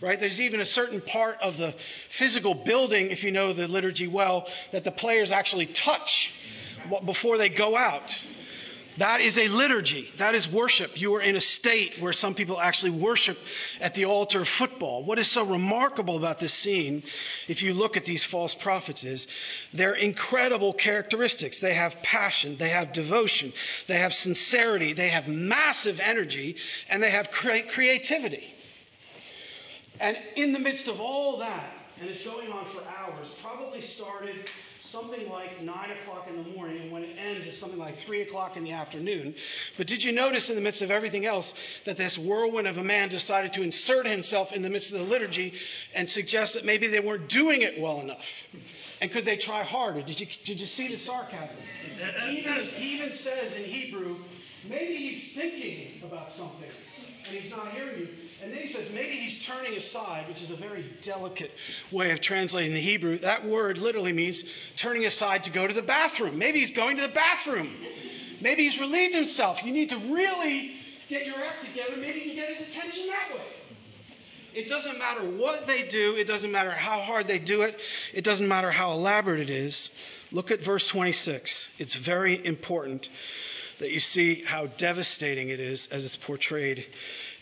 right? 0.00 0.20
There's 0.20 0.40
even 0.40 0.60
a 0.60 0.66
certain 0.66 1.00
part 1.00 1.38
of 1.40 1.56
the 1.56 1.74
physical 2.10 2.54
building, 2.54 3.10
if 3.10 3.24
you 3.24 3.32
know 3.32 3.52
the 3.52 3.68
liturgy 3.68 4.06
well, 4.06 4.48
that 4.72 4.84
the 4.84 4.90
players 4.90 5.32
actually 5.32 5.66
touch 5.66 6.32
before 7.04 7.38
they 7.38 7.48
go 7.48 7.76
out. 7.76 8.14
That 8.98 9.20
is 9.20 9.38
a 9.38 9.48
liturgy. 9.48 10.12
That 10.18 10.34
is 10.34 10.46
worship. 10.46 11.00
You 11.00 11.14
are 11.14 11.22
in 11.22 11.36
a 11.36 11.40
state 11.40 11.98
where 12.00 12.12
some 12.12 12.34
people 12.34 12.60
actually 12.60 12.90
worship 12.90 13.38
at 13.80 13.94
the 13.94 14.04
altar 14.04 14.42
of 14.42 14.48
football. 14.48 15.04
What 15.04 15.18
is 15.18 15.26
so 15.26 15.44
remarkable 15.44 16.16
about 16.16 16.38
this 16.38 16.52
scene, 16.52 17.04
if 17.48 17.62
you 17.62 17.72
look 17.72 17.96
at 17.96 18.04
these 18.04 18.24
false 18.24 18.54
prophets, 18.54 19.04
is 19.04 19.26
their 19.72 19.94
incredible 19.94 20.74
characteristics. 20.74 21.60
They 21.60 21.74
have 21.74 22.02
passion, 22.02 22.56
they 22.58 22.70
have 22.70 22.92
devotion, 22.92 23.52
they 23.86 23.98
have 23.98 24.12
sincerity, 24.12 24.92
they 24.92 25.08
have 25.08 25.28
massive 25.28 26.00
energy, 26.00 26.56
and 26.88 27.02
they 27.02 27.10
have 27.10 27.30
cre- 27.30 27.68
creativity. 27.70 28.52
And 30.00 30.18
in 30.36 30.52
the 30.52 30.58
midst 30.58 30.88
of 30.88 31.00
all 31.00 31.38
that, 31.38 31.72
and 32.00 32.08
it's 32.10 32.24
going 32.24 32.50
on 32.50 32.66
for 32.66 32.82
hours, 32.98 33.28
probably 33.42 33.80
started 33.80 34.50
something 34.80 35.28
like 35.28 35.62
9 35.62 35.90
o'clock 35.90 36.26
in 36.28 36.42
the 36.42 36.50
morning, 36.50 36.82
and 36.82 36.92
when 36.92 37.02
it 37.02 37.16
ends, 37.18 37.46
it's 37.46 37.58
something 37.58 37.78
like 37.78 37.98
3 37.98 38.22
o'clock 38.22 38.56
in 38.56 38.64
the 38.64 38.72
afternoon. 38.72 39.34
But 39.76 39.86
did 39.86 40.02
you 40.02 40.12
notice 40.12 40.48
in 40.48 40.54
the 40.54 40.60
midst 40.60 40.82
of 40.82 40.90
everything 40.90 41.26
else 41.26 41.54
that 41.84 41.96
this 41.96 42.16
whirlwind 42.16 42.66
of 42.66 42.78
a 42.78 42.84
man 42.84 43.08
decided 43.08 43.52
to 43.54 43.62
insert 43.62 44.06
himself 44.06 44.52
in 44.52 44.62
the 44.62 44.70
midst 44.70 44.92
of 44.92 44.98
the 44.98 45.04
liturgy 45.04 45.54
and 45.94 46.08
suggest 46.08 46.54
that 46.54 46.64
maybe 46.64 46.86
they 46.86 47.00
weren't 47.00 47.28
doing 47.28 47.62
it 47.62 47.80
well 47.80 48.00
enough? 48.00 48.24
And 49.00 49.10
could 49.10 49.24
they 49.24 49.36
try 49.36 49.62
harder? 49.62 50.02
Did 50.02 50.20
you, 50.20 50.26
did 50.44 50.60
you 50.60 50.66
see 50.66 50.88
the 50.88 50.96
sarcasm? 50.96 51.62
He 52.26 52.38
even, 52.38 52.54
he 52.54 52.94
even 52.96 53.12
says 53.12 53.56
in 53.56 53.64
Hebrew, 53.64 54.16
maybe 54.68 54.96
he's 54.96 55.32
thinking 55.32 56.02
about 56.02 56.32
something 56.32 56.68
and 57.30 57.38
he's 57.38 57.50
not 57.50 57.72
hearing 57.72 57.98
you. 57.98 58.08
And 58.42 58.52
then 58.52 58.60
he 58.60 58.68
says 58.68 58.90
maybe 58.92 59.16
he's 59.16 59.44
turning 59.44 59.74
aside, 59.74 60.26
which 60.28 60.42
is 60.42 60.50
a 60.50 60.56
very 60.56 60.84
delicate 61.02 61.52
way 61.92 62.10
of 62.10 62.20
translating 62.20 62.74
the 62.74 62.80
Hebrew. 62.80 63.18
That 63.18 63.44
word 63.44 63.78
literally 63.78 64.12
means 64.12 64.44
turning 64.76 65.06
aside 65.06 65.44
to 65.44 65.50
go 65.50 65.66
to 65.66 65.74
the 65.74 65.82
bathroom. 65.82 66.38
Maybe 66.38 66.60
he's 66.60 66.70
going 66.70 66.96
to 66.96 67.02
the 67.02 67.08
bathroom. 67.08 67.70
Maybe 68.40 68.64
he's 68.64 68.80
relieved 68.80 69.14
himself. 69.14 69.62
You 69.64 69.72
need 69.72 69.90
to 69.90 69.98
really 69.98 70.72
get 71.08 71.26
your 71.26 71.36
act 71.36 71.64
together. 71.64 71.96
Maybe 71.96 72.20
you 72.20 72.26
can 72.26 72.36
get 72.36 72.48
his 72.56 72.68
attention 72.68 73.06
that 73.08 73.34
way. 73.34 73.44
It 74.54 74.66
doesn't 74.66 74.98
matter 74.98 75.20
what 75.20 75.66
they 75.66 75.84
do, 75.84 76.16
it 76.16 76.26
doesn't 76.26 76.50
matter 76.50 76.72
how 76.72 77.00
hard 77.00 77.28
they 77.28 77.38
do 77.38 77.62
it, 77.62 77.78
it 78.12 78.24
doesn't 78.24 78.48
matter 78.48 78.70
how 78.70 78.92
elaborate 78.92 79.40
it 79.40 79.50
is. 79.50 79.90
Look 80.32 80.50
at 80.50 80.62
verse 80.62 80.86
26. 80.88 81.68
It's 81.78 81.94
very 81.94 82.44
important 82.44 83.08
that 83.78 83.90
you 83.90 84.00
see 84.00 84.42
how 84.42 84.66
devastating 84.66 85.48
it 85.50 85.60
is 85.60 85.86
as 85.88 86.04
it's 86.04 86.16
portrayed 86.16 86.84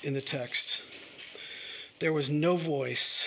in 0.02 0.14
the 0.14 0.20
text. 0.20 0.82
There 1.98 2.12
was 2.12 2.30
no 2.30 2.56
voice, 2.56 3.26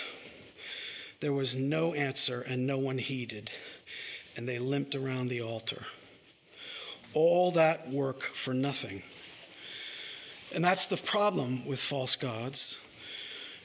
there 1.20 1.32
was 1.32 1.54
no 1.54 1.92
answer, 1.92 2.40
and 2.40 2.66
no 2.66 2.78
one 2.78 2.98
heeded, 2.98 3.50
and 4.36 4.48
they 4.48 4.58
limped 4.58 4.94
around 4.94 5.28
the 5.28 5.42
altar. 5.42 5.84
All 7.14 7.52
that 7.52 7.90
work 7.90 8.22
for 8.34 8.54
nothing. 8.54 9.02
And 10.54 10.64
that's 10.64 10.86
the 10.86 10.96
problem 10.96 11.66
with 11.66 11.80
false 11.80 12.16
gods 12.16 12.76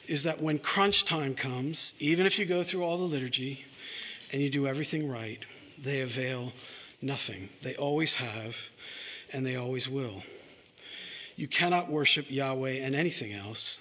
is 0.06 0.24
that 0.24 0.40
when 0.40 0.58
crunch 0.58 1.04
time 1.04 1.34
comes, 1.34 1.92
even 1.98 2.26
if 2.26 2.38
you 2.38 2.46
go 2.46 2.64
through 2.64 2.82
all 2.82 2.98
the 2.98 3.04
liturgy 3.04 3.64
and 4.32 4.40
you 4.40 4.48
do 4.48 4.66
everything 4.66 5.08
right, 5.08 5.38
they 5.84 6.00
avail 6.00 6.52
nothing. 7.02 7.48
They 7.62 7.76
always 7.76 8.14
have, 8.14 8.56
and 9.32 9.44
they 9.44 9.56
always 9.56 9.88
will. 9.88 10.22
You 11.36 11.46
cannot 11.46 11.90
worship 11.90 12.26
Yahweh 12.30 12.78
and 12.84 12.94
anything 12.94 13.32
else, 13.32 13.78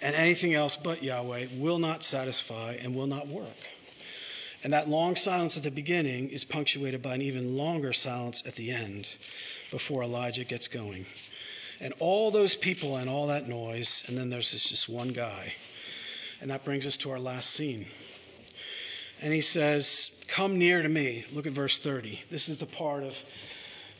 and 0.00 0.16
anything 0.16 0.54
else 0.54 0.76
but 0.82 1.04
Yahweh 1.04 1.48
will 1.58 1.78
not 1.78 2.02
satisfy 2.02 2.72
and 2.80 2.96
will 2.96 3.06
not 3.06 3.28
work. 3.28 3.54
And 4.64 4.72
that 4.72 4.88
long 4.88 5.16
silence 5.16 5.56
at 5.56 5.62
the 5.62 5.70
beginning 5.70 6.30
is 6.30 6.44
punctuated 6.44 7.02
by 7.02 7.14
an 7.14 7.22
even 7.22 7.56
longer 7.56 7.92
silence 7.92 8.42
at 8.46 8.56
the 8.56 8.70
end 8.70 9.06
before 9.70 10.02
Elijah 10.02 10.44
gets 10.44 10.68
going. 10.68 11.06
And 11.80 11.92
all 11.98 12.30
those 12.30 12.54
people 12.54 12.96
and 12.96 13.08
all 13.08 13.26
that 13.28 13.48
noise, 13.48 14.02
and 14.06 14.16
then 14.16 14.30
there's 14.30 14.50
just 14.50 14.88
one 14.88 15.10
guy. 15.10 15.52
And 16.40 16.50
that 16.50 16.64
brings 16.64 16.86
us 16.86 16.96
to 16.98 17.10
our 17.10 17.18
last 17.18 17.50
scene. 17.50 17.86
And 19.20 19.32
he 19.32 19.40
says, 19.40 20.10
Come 20.28 20.58
near 20.58 20.82
to 20.82 20.88
me. 20.88 21.24
Look 21.32 21.46
at 21.46 21.52
verse 21.52 21.78
30. 21.78 22.20
This 22.30 22.48
is 22.48 22.58
the 22.58 22.66
part 22.66 23.02
of 23.02 23.14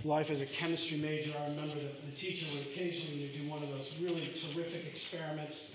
life 0.05 0.31
as 0.31 0.41
a 0.41 0.47
chemistry 0.47 0.99
major, 0.99 1.33
I 1.39 1.49
remember 1.49 1.75
that 1.75 2.07
the 2.07 2.17
teacher 2.17 2.47
would 2.55 2.67
occasionally 2.67 3.31
do 3.37 3.49
one 3.49 3.63
of 3.63 3.71
those 3.71 3.93
really 4.01 4.33
terrific 4.53 4.85
experiments 4.87 5.75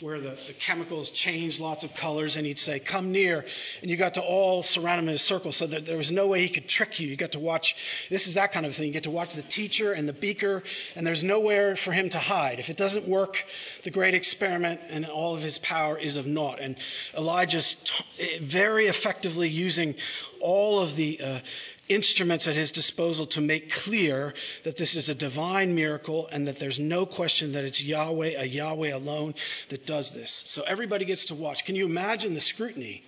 where 0.00 0.20
the, 0.20 0.36
the 0.46 0.52
chemicals 0.58 1.10
changed 1.10 1.60
lots 1.60 1.84
of 1.84 1.94
colors, 1.94 2.36
and 2.36 2.46
he'd 2.46 2.58
say, 2.58 2.78
Come 2.78 3.12
near. 3.12 3.44
And 3.82 3.90
you 3.90 3.96
got 3.96 4.14
to 4.14 4.22
all 4.22 4.62
surround 4.62 5.00
him 5.00 5.08
in 5.08 5.14
a 5.14 5.18
circle 5.18 5.52
so 5.52 5.66
that 5.66 5.86
there 5.86 5.96
was 5.96 6.10
no 6.10 6.26
way 6.26 6.42
he 6.42 6.48
could 6.48 6.68
trick 6.68 7.00
you. 7.00 7.08
You 7.08 7.16
got 7.16 7.32
to 7.32 7.38
watch, 7.38 7.76
this 8.10 8.26
is 8.26 8.34
that 8.34 8.52
kind 8.52 8.66
of 8.66 8.74
thing. 8.74 8.86
You 8.86 8.92
get 8.92 9.04
to 9.04 9.10
watch 9.10 9.34
the 9.34 9.42
teacher 9.42 9.92
and 9.92 10.08
the 10.08 10.12
beaker, 10.12 10.62
and 10.94 11.06
there's 11.06 11.22
nowhere 11.22 11.76
for 11.76 11.92
him 11.92 12.10
to 12.10 12.18
hide. 12.18 12.58
If 12.58 12.70
it 12.70 12.76
doesn't 12.76 13.08
work, 13.08 13.44
the 13.82 13.90
great 13.90 14.14
experiment 14.14 14.80
and 14.88 15.06
all 15.06 15.36
of 15.36 15.42
his 15.42 15.58
power 15.58 15.98
is 15.98 16.16
of 16.16 16.26
naught. 16.26 16.60
And 16.60 16.76
Elijah's 17.16 17.76
t- 17.84 18.38
very 18.38 18.86
effectively 18.86 19.48
using 19.48 19.94
all 20.40 20.80
of 20.80 20.94
the 20.96 21.20
uh, 21.20 21.40
instruments 21.88 22.46
at 22.46 22.56
his 22.56 22.72
disposal 22.72 23.26
to 23.26 23.40
make 23.40 23.72
clear 23.72 24.34
that 24.64 24.76
this 24.76 24.94
is 24.94 25.08
a 25.08 25.14
divine 25.14 25.74
miracle 25.74 26.28
and 26.32 26.48
that 26.48 26.58
there's 26.58 26.78
no 26.78 27.06
question 27.06 27.52
that 27.52 27.64
it's 27.64 27.82
Yahweh, 27.82 28.34
a 28.36 28.44
Yahweh 28.44 28.94
alone, 28.94 29.34
that 29.68 29.86
does 29.86 30.12
this. 30.12 30.42
So 30.46 30.62
everybody 30.62 31.04
gets 31.04 31.26
to 31.26 31.34
watch. 31.34 31.64
Can 31.64 31.76
you 31.76 31.84
imagine 31.84 32.34
the 32.34 32.40
scrutiny 32.40 33.04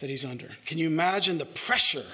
that 0.00 0.10
he's 0.10 0.24
under? 0.24 0.48
Can 0.66 0.78
you 0.78 0.86
imagine 0.86 1.38
the 1.38 1.46
pressure 1.46 2.06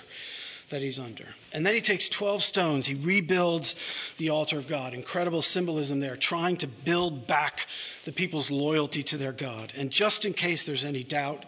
that 0.70 0.82
he's 0.82 0.98
under. 0.98 1.26
And 1.52 1.64
then 1.64 1.74
he 1.74 1.80
takes 1.80 2.08
12 2.08 2.42
stones, 2.42 2.86
he 2.86 2.94
rebuilds 2.94 3.74
the 4.18 4.30
altar 4.30 4.58
of 4.58 4.66
God. 4.66 4.94
Incredible 4.94 5.42
symbolism 5.42 6.00
there, 6.00 6.16
trying 6.16 6.56
to 6.58 6.66
build 6.66 7.26
back 7.26 7.66
the 8.04 8.12
people's 8.12 8.50
loyalty 8.50 9.02
to 9.04 9.16
their 9.16 9.32
God. 9.32 9.72
And 9.76 9.90
just 9.90 10.24
in 10.24 10.32
case 10.32 10.64
there's 10.64 10.84
any 10.84 11.04
doubt, 11.04 11.44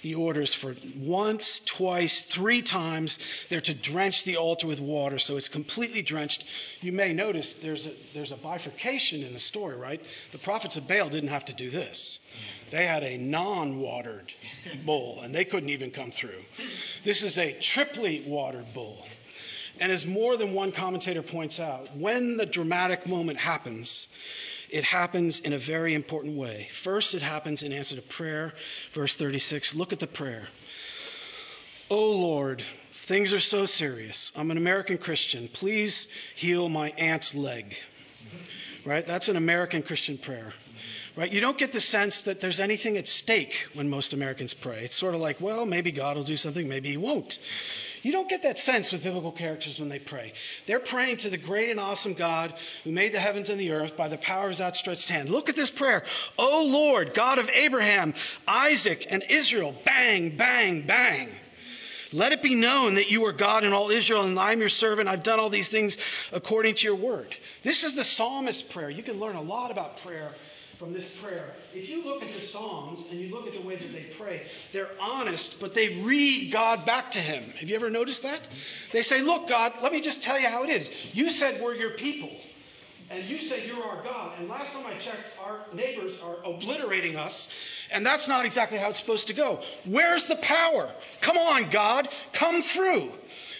he 0.00 0.14
orders 0.14 0.54
for 0.54 0.76
once, 0.96 1.60
twice, 1.60 2.24
three 2.24 2.62
times 2.62 3.18
they're 3.48 3.60
to 3.62 3.74
drench 3.74 4.24
the 4.24 4.36
altar 4.36 4.66
with 4.66 4.80
water 4.80 5.18
so 5.18 5.36
it's 5.36 5.48
completely 5.48 6.02
drenched. 6.02 6.44
You 6.80 6.92
may 6.92 7.12
notice 7.12 7.54
there's 7.54 7.86
a, 7.86 7.92
there's 8.14 8.32
a 8.32 8.36
bifurcation 8.36 9.22
in 9.22 9.32
the 9.32 9.38
story, 9.38 9.76
right? 9.76 10.00
The 10.32 10.38
prophets 10.38 10.76
of 10.76 10.86
Baal 10.86 11.08
didn't 11.08 11.30
have 11.30 11.46
to 11.46 11.52
do 11.52 11.70
this. 11.70 12.20
They 12.70 12.86
had 12.86 13.02
a 13.02 13.16
non 13.16 13.80
watered 13.80 14.32
bull, 14.84 15.20
and 15.22 15.34
they 15.34 15.44
couldn't 15.44 15.70
even 15.70 15.90
come 15.90 16.12
through. 16.12 16.42
This 17.04 17.22
is 17.22 17.38
a 17.38 17.58
triply 17.60 18.24
watered 18.26 18.72
bull. 18.74 19.06
And 19.80 19.92
as 19.92 20.04
more 20.04 20.36
than 20.36 20.54
one 20.54 20.72
commentator 20.72 21.22
points 21.22 21.60
out, 21.60 21.96
when 21.96 22.36
the 22.36 22.46
dramatic 22.46 23.06
moment 23.06 23.38
happens, 23.38 24.08
it 24.70 24.84
happens 24.84 25.40
in 25.40 25.52
a 25.52 25.58
very 25.58 25.94
important 25.94 26.36
way. 26.36 26.68
First, 26.82 27.14
it 27.14 27.22
happens 27.22 27.62
in 27.62 27.72
answer 27.72 27.96
to 27.96 28.02
prayer. 28.02 28.52
Verse 28.92 29.14
36 29.16 29.74
look 29.74 29.92
at 29.92 30.00
the 30.00 30.06
prayer. 30.06 30.48
Oh 31.90 32.10
Lord, 32.10 32.62
things 33.06 33.32
are 33.32 33.40
so 33.40 33.64
serious. 33.64 34.30
I'm 34.36 34.50
an 34.50 34.58
American 34.58 34.98
Christian. 34.98 35.48
Please 35.48 36.06
heal 36.34 36.68
my 36.68 36.90
aunt's 36.90 37.34
leg. 37.34 37.74
Right? 38.84 39.06
That's 39.06 39.28
an 39.28 39.36
American 39.36 39.82
Christian 39.82 40.18
prayer. 40.18 40.52
Right? 41.18 41.32
You 41.32 41.40
don't 41.40 41.58
get 41.58 41.72
the 41.72 41.80
sense 41.80 42.22
that 42.22 42.40
there's 42.40 42.60
anything 42.60 42.96
at 42.96 43.08
stake 43.08 43.66
when 43.74 43.90
most 43.90 44.12
Americans 44.12 44.54
pray. 44.54 44.84
It's 44.84 44.94
sort 44.94 45.16
of 45.16 45.20
like, 45.20 45.40
well, 45.40 45.66
maybe 45.66 45.90
God 45.90 46.16
will 46.16 46.22
do 46.22 46.36
something, 46.36 46.68
maybe 46.68 46.90
he 46.90 46.96
won't. 46.96 47.40
You 48.04 48.12
don't 48.12 48.28
get 48.28 48.44
that 48.44 48.56
sense 48.56 48.92
with 48.92 49.02
biblical 49.02 49.32
characters 49.32 49.80
when 49.80 49.88
they 49.88 49.98
pray. 49.98 50.34
They're 50.68 50.78
praying 50.78 51.16
to 51.16 51.30
the 51.30 51.36
great 51.36 51.70
and 51.70 51.80
awesome 51.80 52.14
God 52.14 52.54
who 52.84 52.92
made 52.92 53.12
the 53.12 53.18
heavens 53.18 53.50
and 53.50 53.58
the 53.58 53.72
earth 53.72 53.96
by 53.96 54.06
the 54.06 54.16
power 54.16 54.44
of 54.44 54.50
his 54.50 54.60
outstretched 54.60 55.08
hand. 55.08 55.28
Look 55.28 55.48
at 55.48 55.56
this 55.56 55.70
prayer. 55.70 56.04
O 56.38 56.66
Lord, 56.66 57.14
God 57.14 57.40
of 57.40 57.48
Abraham, 57.48 58.14
Isaac, 58.46 59.04
and 59.10 59.24
Israel. 59.28 59.74
Bang, 59.84 60.36
bang, 60.36 60.86
bang. 60.86 61.30
Let 62.12 62.30
it 62.30 62.44
be 62.44 62.54
known 62.54 62.94
that 62.94 63.10
you 63.10 63.24
are 63.26 63.32
God 63.32 63.64
in 63.64 63.72
all 63.72 63.90
Israel, 63.90 64.22
and 64.22 64.38
I 64.38 64.52
am 64.52 64.60
your 64.60 64.68
servant. 64.68 65.08
I've 65.08 65.24
done 65.24 65.40
all 65.40 65.50
these 65.50 65.68
things 65.68 65.98
according 66.30 66.76
to 66.76 66.84
your 66.84 66.94
word. 66.94 67.34
This 67.64 67.82
is 67.82 67.96
the 67.96 68.04
psalmist's 68.04 68.62
prayer. 68.62 68.88
You 68.88 69.02
can 69.02 69.18
learn 69.18 69.34
a 69.34 69.42
lot 69.42 69.72
about 69.72 69.96
prayer 69.96 70.32
from 70.78 70.92
this 70.92 71.10
prayer. 71.22 71.54
If 71.74 71.88
you 71.88 72.04
look 72.04 72.22
at 72.22 72.32
the 72.32 72.40
Psalms 72.40 73.04
and 73.10 73.18
you 73.20 73.34
look 73.34 73.46
at 73.46 73.52
the 73.52 73.60
way 73.60 73.76
that 73.76 73.92
they 73.92 74.04
pray, 74.04 74.42
they're 74.72 74.90
honest, 75.00 75.60
but 75.60 75.74
they 75.74 76.00
read 76.00 76.52
God 76.52 76.86
back 76.86 77.12
to 77.12 77.18
Him. 77.18 77.42
Have 77.58 77.68
you 77.68 77.74
ever 77.74 77.90
noticed 77.90 78.22
that? 78.22 78.40
They 78.92 79.02
say, 79.02 79.20
Look, 79.20 79.48
God, 79.48 79.72
let 79.82 79.92
me 79.92 80.00
just 80.00 80.22
tell 80.22 80.38
you 80.38 80.46
how 80.46 80.62
it 80.62 80.70
is. 80.70 80.90
You 81.12 81.30
said 81.30 81.60
we're 81.60 81.74
your 81.74 81.90
people, 81.90 82.30
and 83.10 83.24
you 83.24 83.40
said 83.40 83.66
you're 83.66 83.82
our 83.82 84.02
God. 84.04 84.38
And 84.38 84.48
last 84.48 84.72
time 84.72 84.86
I 84.86 84.94
checked, 84.98 85.26
our 85.44 85.60
neighbors 85.74 86.14
are 86.22 86.36
obliterating 86.44 87.16
us, 87.16 87.50
and 87.90 88.06
that's 88.06 88.28
not 88.28 88.46
exactly 88.46 88.78
how 88.78 88.90
it's 88.90 89.00
supposed 89.00 89.26
to 89.26 89.34
go. 89.34 89.62
Where's 89.84 90.26
the 90.26 90.36
power? 90.36 90.90
Come 91.20 91.38
on, 91.38 91.70
God, 91.70 92.08
come 92.32 92.62
through. 92.62 93.12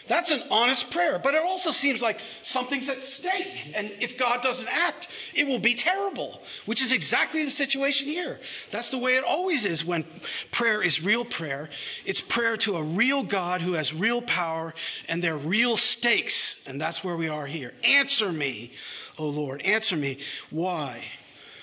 That's 0.09 0.31
an 0.31 0.43
honest 0.51 0.91
prayer, 0.91 1.19
but 1.19 1.35
it 1.35 1.43
also 1.43 1.71
seems 1.71 2.01
like 2.01 2.19
something's 2.43 2.89
at 2.89 3.05
stake. 3.05 3.73
And 3.75 3.93
if 4.01 4.19
God 4.19 4.43
doesn't 4.43 4.69
act, 4.69 5.09
it 5.35 5.47
will 5.47 5.59
be 5.59 5.75
terrible, 5.75 6.41
which 6.67 6.83
is 6.83 6.93
exactly 6.93 7.45
the 7.45 7.51
situation 7.51 8.07
here. 8.07 8.41
That's 8.71 8.91
the 8.91 8.99
way 8.99 9.17
it 9.17 9.25
always 9.25 9.65
is 9.65 9.85
when 9.85 10.05
prayer 10.51 10.83
is 10.83 11.03
real 11.03 11.25
prayer. 11.25 11.69
It's 12.05 12.21
prayer 12.21 12.57
to 12.59 12.77
a 12.77 12.83
real 12.83 13.23
God 13.23 13.61
who 13.61 13.75
has 13.75 13.93
real 13.93 14.23
power 14.23 14.75
and 15.09 15.23
there 15.23 15.35
are 15.35 15.39
real 15.39 15.77
stakes. 15.77 16.57
And 16.67 16.81
that's 16.81 17.05
where 17.05 17.17
we 17.17 17.29
are 17.29 17.47
here. 17.47 17.73
Answer 17.85 18.33
me, 18.33 18.73
O 19.19 19.27
Lord. 19.27 19.63
Answer 19.63 19.97
me. 19.97 20.19
Why? 20.51 21.05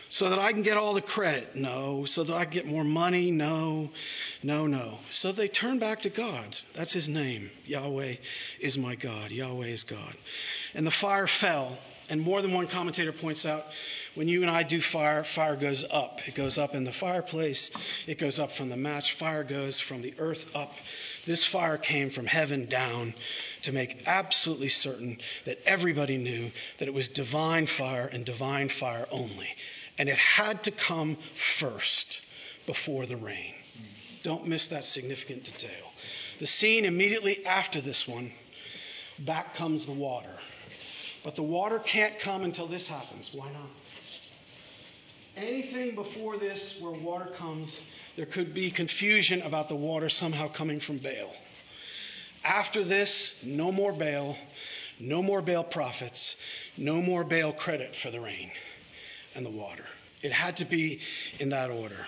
So 0.09 0.29
that 0.29 0.39
I 0.39 0.51
can 0.53 0.62
get 0.62 0.77
all 0.77 0.93
the 0.93 1.01
credit? 1.01 1.55
No. 1.55 2.05
So 2.05 2.24
that 2.24 2.33
I 2.33 2.45
can 2.45 2.53
get 2.53 2.67
more 2.67 2.83
money? 2.83 3.31
No. 3.31 3.89
No, 4.43 4.67
no. 4.67 5.00
So 5.12 5.31
they 5.31 5.47
turn 5.47 5.79
back 5.79 6.01
to 6.03 6.09
God. 6.09 6.57
That's 6.74 6.93
his 6.93 7.07
name. 7.07 7.50
Yahweh 7.65 8.15
is 8.59 8.77
my 8.77 8.95
God. 8.95 9.31
Yahweh 9.31 9.67
is 9.67 9.83
God. 9.83 10.15
And 10.74 10.85
the 10.85 10.91
fire 10.91 11.27
fell. 11.27 11.77
And 12.07 12.21
more 12.21 12.41
than 12.43 12.53
one 12.53 12.67
commentator 12.67 13.12
points 13.12 13.47
out 13.47 13.65
when 14.13 14.27
you 14.27 14.43
and 14.43 14.51
I 14.51 14.62
do 14.62 14.79
fire, 14.79 15.24
fire 15.24 15.55
goes 15.55 15.83
up. 15.89 16.19
It 16.27 16.35
goes 16.35 16.59
up 16.59 16.75
in 16.75 16.83
the 16.83 16.91
fireplace, 16.91 17.71
it 18.05 18.19
goes 18.19 18.39
up 18.39 18.51
from 18.51 18.69
the 18.69 18.77
match. 18.77 19.13
Fire 19.13 19.43
goes 19.43 19.79
from 19.79 20.03
the 20.03 20.13
earth 20.19 20.45
up. 20.53 20.71
This 21.25 21.43
fire 21.43 21.79
came 21.79 22.12
from 22.12 22.27
heaven 22.27 22.67
down 22.67 23.15
to 23.63 23.71
make 23.71 24.03
absolutely 24.05 24.69
certain 24.69 25.17
that 25.45 25.57
everybody 25.65 26.17
knew 26.17 26.51
that 26.77 26.88
it 26.88 26.93
was 26.93 27.07
divine 27.07 27.65
fire 27.65 28.05
and 28.05 28.24
divine 28.24 28.69
fire 28.69 29.07
only. 29.09 29.50
And 29.97 30.09
it 30.09 30.17
had 30.17 30.63
to 30.63 30.71
come 30.71 31.17
first 31.57 32.21
before 32.65 33.05
the 33.05 33.15
rain. 33.15 33.53
Don't 34.23 34.47
miss 34.47 34.67
that 34.67 34.85
significant 34.85 35.43
detail. 35.43 35.91
The 36.39 36.47
scene 36.47 36.85
immediately 36.85 37.45
after 37.45 37.79
this 37.79 38.07
one, 38.07 38.31
back 39.19 39.55
comes 39.55 39.85
the 39.85 39.91
water. 39.91 40.37
But 41.23 41.35
the 41.35 41.43
water 41.43 41.79
can't 41.79 42.19
come 42.19 42.43
until 42.43 42.67
this 42.67 42.87
happens. 42.87 43.31
Why 43.33 43.51
not? 43.51 43.69
Anything 45.37 45.95
before 45.95 46.37
this 46.37 46.79
where 46.79 46.91
water 46.91 47.27
comes, 47.37 47.81
there 48.15 48.25
could 48.25 48.53
be 48.53 48.71
confusion 48.71 49.41
about 49.41 49.69
the 49.69 49.75
water 49.75 50.09
somehow 50.09 50.47
coming 50.47 50.79
from 50.79 50.97
Baal. 50.97 51.33
After 52.43 52.83
this, 52.83 53.35
no 53.43 53.71
more 53.71 53.91
Baal, 53.91 54.37
no 54.99 55.21
more 55.21 55.41
Baal 55.41 55.63
prophets, 55.63 56.35
no 56.77 57.01
more 57.01 57.23
Baal 57.23 57.51
credit 57.51 57.95
for 57.95 58.11
the 58.11 58.21
rain 58.21 58.51
and 59.35 59.45
the 59.45 59.51
water. 59.51 59.85
It 60.21 60.31
had 60.31 60.57
to 60.57 60.65
be 60.65 61.01
in 61.39 61.49
that 61.49 61.69
order. 61.69 62.07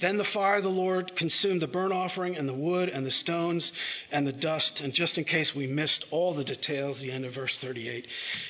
Then 0.00 0.18
the 0.18 0.24
fire 0.24 0.56
of 0.56 0.62
the 0.62 0.68
Lord 0.68 1.16
consumed 1.16 1.62
the 1.62 1.66
burnt 1.66 1.92
offering 1.92 2.36
and 2.36 2.46
the 2.46 2.54
wood 2.54 2.90
and 2.90 3.06
the 3.06 3.10
stones 3.10 3.72
and 4.12 4.26
the 4.26 4.32
dust. 4.32 4.82
And 4.82 4.92
just 4.92 5.16
in 5.16 5.24
case 5.24 5.54
we 5.54 5.66
missed 5.66 6.04
all 6.10 6.34
the 6.34 6.44
details, 6.44 7.00
the 7.00 7.12
end 7.12 7.24
of 7.24 7.32
verse 7.32 7.56
38, 7.56 8.06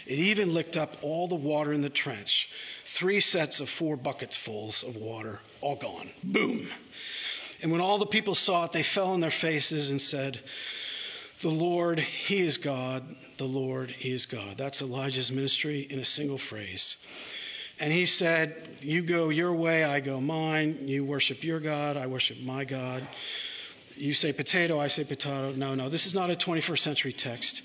it 0.07 0.19
even 0.19 0.53
licked 0.53 0.77
up 0.77 0.97
all 1.03 1.29
the 1.29 1.37
water 1.37 1.73
in 1.73 1.83
the 1.83 1.91
trench. 1.91 2.49
Three 2.87 3.21
sets 3.21 3.61
of 3.61 3.71
four 3.71 3.97
buckets 3.97 4.37
fulls 4.37 4.83
of 4.83 4.97
water, 4.97 5.39
all 5.61 5.77
gone. 5.77 6.11
Boom. 6.25 6.69
And 7.63 7.71
when 7.71 7.81
all 7.81 7.99
the 7.99 8.07
people 8.07 8.35
saw 8.35 8.65
it, 8.65 8.73
they 8.73 8.83
fell 8.83 9.11
on 9.11 9.21
their 9.21 9.31
faces 9.31 9.91
and 9.91 10.03
said, 10.03 10.41
The 11.43 11.49
Lord, 11.49 12.01
He 12.01 12.41
is 12.41 12.57
God. 12.57 13.05
The 13.39 13.45
Lord, 13.45 13.91
He 13.91 14.11
is 14.11 14.27
God. 14.27 14.59
That's 14.59 14.83
Elijah's 14.83 15.31
ministry 15.31 15.87
in 15.89 16.01
a 16.01 16.05
single 16.05 16.39
phrase. 16.39 16.97
And 17.79 17.93
he 17.93 18.07
said, 18.07 18.79
You 18.81 19.03
go 19.03 19.29
your 19.29 19.53
way, 19.53 19.85
I 19.85 20.01
go 20.01 20.21
mine. 20.21 20.89
You 20.89 21.05
worship 21.05 21.45
your 21.45 21.61
God, 21.61 21.97
I 21.97 22.07
worship 22.07 22.39
my 22.41 22.65
God. 22.65 23.07
You 23.97 24.15
say 24.15 24.33
potato, 24.33 24.79
I 24.79 24.89
say 24.89 25.05
potato. 25.05 25.53
No, 25.53 25.75
no, 25.75 25.89
this 25.89 26.07
is 26.07 26.15
not 26.15 26.31
a 26.31 26.35
21st 26.35 26.79
century 26.79 27.13
text. 27.13 27.63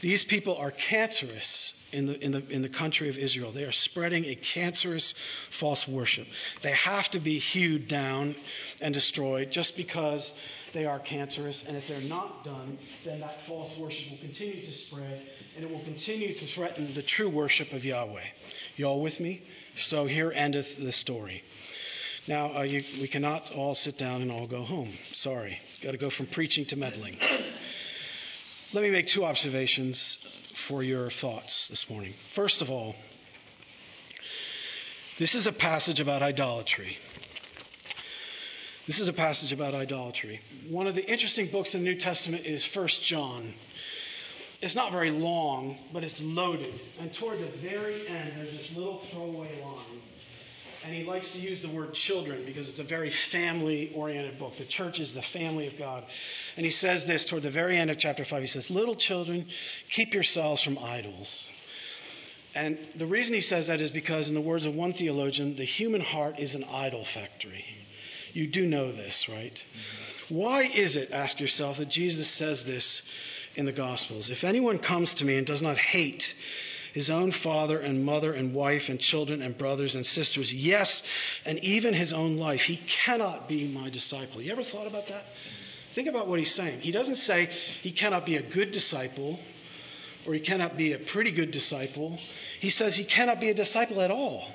These 0.00 0.24
people 0.24 0.56
are 0.56 0.70
cancerous 0.70 1.74
in 1.92 2.06
the, 2.06 2.24
in, 2.24 2.32
the, 2.32 2.42
in 2.48 2.62
the 2.62 2.68
country 2.68 3.08
of 3.08 3.18
Israel. 3.18 3.52
They 3.52 3.64
are 3.64 3.72
spreading 3.72 4.24
a 4.26 4.34
cancerous 4.34 5.14
false 5.50 5.86
worship. 5.86 6.26
They 6.62 6.72
have 6.72 7.10
to 7.10 7.20
be 7.20 7.38
hewed 7.38 7.88
down 7.88 8.34
and 8.80 8.94
destroyed 8.94 9.50
just 9.50 9.76
because 9.76 10.32
they 10.72 10.86
are 10.86 10.98
cancerous. 10.98 11.64
And 11.66 11.76
if 11.76 11.88
they're 11.88 12.00
not 12.00 12.44
done, 12.44 12.78
then 13.04 13.20
that 13.20 13.46
false 13.46 13.76
worship 13.78 14.10
will 14.10 14.18
continue 14.18 14.64
to 14.64 14.72
spread 14.72 15.22
and 15.56 15.64
it 15.64 15.70
will 15.70 15.84
continue 15.84 16.32
to 16.32 16.46
threaten 16.46 16.94
the 16.94 17.02
true 17.02 17.28
worship 17.28 17.72
of 17.72 17.84
Yahweh. 17.84 18.24
You 18.76 18.86
all 18.86 19.00
with 19.00 19.20
me? 19.20 19.42
So 19.76 20.06
here 20.06 20.32
endeth 20.34 20.76
the 20.78 20.92
story. 20.92 21.42
Now, 22.26 22.58
uh, 22.58 22.62
you, 22.62 22.84
we 23.00 23.08
cannot 23.08 23.50
all 23.52 23.74
sit 23.74 23.98
down 23.98 24.22
and 24.22 24.30
all 24.30 24.46
go 24.46 24.62
home. 24.62 24.92
Sorry. 25.12 25.58
Got 25.82 25.92
to 25.92 25.98
go 25.98 26.10
from 26.10 26.26
preaching 26.26 26.66
to 26.66 26.76
meddling. 26.76 27.16
Let 28.72 28.82
me 28.82 28.90
make 28.90 29.08
two 29.08 29.24
observations 29.24 30.18
for 30.68 30.82
your 30.82 31.10
thoughts 31.10 31.68
this 31.68 31.88
morning. 31.90 32.14
First 32.34 32.62
of 32.62 32.70
all, 32.70 32.94
this 35.18 35.34
is 35.34 35.46
a 35.46 35.52
passage 35.52 36.00
about 36.00 36.22
idolatry. 36.22 36.98
This 38.86 38.98
is 38.98 39.08
a 39.08 39.12
passage 39.12 39.52
about 39.52 39.74
idolatry. 39.74 40.40
One 40.68 40.86
of 40.86 40.94
the 40.94 41.06
interesting 41.06 41.48
books 41.48 41.74
in 41.74 41.84
the 41.84 41.90
New 41.90 41.96
Testament 41.96 42.46
is 42.46 42.64
First 42.64 43.02
John. 43.02 43.54
It's 44.62 44.74
not 44.74 44.90
very 44.90 45.10
long, 45.10 45.78
but 45.92 46.02
it's 46.02 46.20
loaded. 46.20 46.80
And 46.98 47.12
toward 47.12 47.40
the 47.40 47.46
very 47.58 48.06
end, 48.08 48.32
there's 48.36 48.52
this 48.52 48.76
little 48.76 48.98
throwaway 49.10 49.62
line. 49.62 50.02
And 50.84 50.94
he 50.94 51.04
likes 51.04 51.32
to 51.32 51.38
use 51.38 51.60
the 51.60 51.68
word 51.68 51.92
children 51.92 52.44
because 52.46 52.70
it's 52.70 52.78
a 52.78 52.84
very 52.84 53.10
family 53.10 53.92
oriented 53.94 54.38
book. 54.38 54.56
The 54.56 54.64
church 54.64 54.98
is 54.98 55.12
the 55.12 55.22
family 55.22 55.66
of 55.66 55.76
God. 55.76 56.04
And 56.56 56.64
he 56.64 56.72
says 56.72 57.04
this 57.04 57.26
toward 57.26 57.42
the 57.42 57.50
very 57.50 57.76
end 57.76 57.90
of 57.90 57.98
chapter 57.98 58.24
5. 58.24 58.40
He 58.40 58.46
says, 58.46 58.70
Little 58.70 58.94
children, 58.94 59.46
keep 59.90 60.14
yourselves 60.14 60.62
from 60.62 60.78
idols. 60.78 61.48
And 62.54 62.78
the 62.96 63.06
reason 63.06 63.34
he 63.34 63.42
says 63.42 63.66
that 63.66 63.80
is 63.80 63.90
because, 63.90 64.28
in 64.28 64.34
the 64.34 64.40
words 64.40 64.64
of 64.64 64.74
one 64.74 64.94
theologian, 64.94 65.54
the 65.54 65.64
human 65.64 66.00
heart 66.00 66.38
is 66.38 66.54
an 66.54 66.64
idol 66.64 67.04
factory. 67.04 67.64
You 68.32 68.46
do 68.46 68.66
know 68.66 68.92
this, 68.92 69.28
right? 69.28 69.64
Why 70.28 70.62
is 70.62 70.96
it, 70.96 71.12
ask 71.12 71.40
yourself, 71.40 71.78
that 71.78 71.88
Jesus 71.88 72.28
says 72.28 72.64
this 72.64 73.02
in 73.56 73.66
the 73.66 73.72
Gospels? 73.72 74.30
If 74.30 74.44
anyone 74.44 74.78
comes 74.78 75.14
to 75.14 75.24
me 75.24 75.36
and 75.36 75.46
does 75.46 75.62
not 75.62 75.76
hate 75.76 76.34
his 76.92 77.10
own 77.10 77.30
father 77.30 77.78
and 77.78 78.04
mother 78.04 78.32
and 78.32 78.54
wife 78.54 78.88
and 78.88 78.98
children 78.98 79.42
and 79.42 79.56
brothers 79.56 79.94
and 79.94 80.06
sisters, 80.06 80.52
yes, 80.52 81.02
and 81.44 81.58
even 81.60 81.94
his 81.94 82.12
own 82.12 82.36
life, 82.36 82.62
he 82.62 82.76
cannot 82.76 83.48
be 83.48 83.66
my 83.66 83.90
disciple. 83.90 84.40
You 84.40 84.52
ever 84.52 84.62
thought 84.62 84.86
about 84.86 85.08
that? 85.08 85.24
Think 85.94 86.08
about 86.08 86.28
what 86.28 86.38
he's 86.38 86.54
saying. 86.54 86.80
He 86.80 86.92
doesn't 86.92 87.16
say 87.16 87.50
he 87.82 87.90
cannot 87.90 88.24
be 88.24 88.36
a 88.36 88.42
good 88.42 88.70
disciple 88.70 89.40
or 90.26 90.34
he 90.34 90.40
cannot 90.40 90.76
be 90.76 90.92
a 90.92 90.98
pretty 90.98 91.30
good 91.30 91.50
disciple. 91.50 92.18
He 92.60 92.70
says 92.70 92.94
he 92.94 93.04
cannot 93.04 93.40
be 93.40 93.48
a 93.48 93.54
disciple 93.54 94.00
at 94.00 94.10
all. 94.10 94.46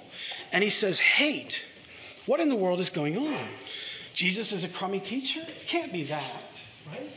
And 0.51 0.63
he 0.63 0.69
says 0.69 0.99
hate. 0.99 1.63
What 2.25 2.39
in 2.39 2.49
the 2.49 2.55
world 2.55 2.79
is 2.79 2.89
going 2.89 3.17
on? 3.17 3.47
Jesus 4.15 4.51
is 4.53 4.63
a 4.63 4.69
crummy 4.69 5.01
teacher? 5.01 5.41
It 5.41 5.67
can't 5.67 5.91
be 5.91 6.05
that, 6.05 6.51
right? 6.87 7.11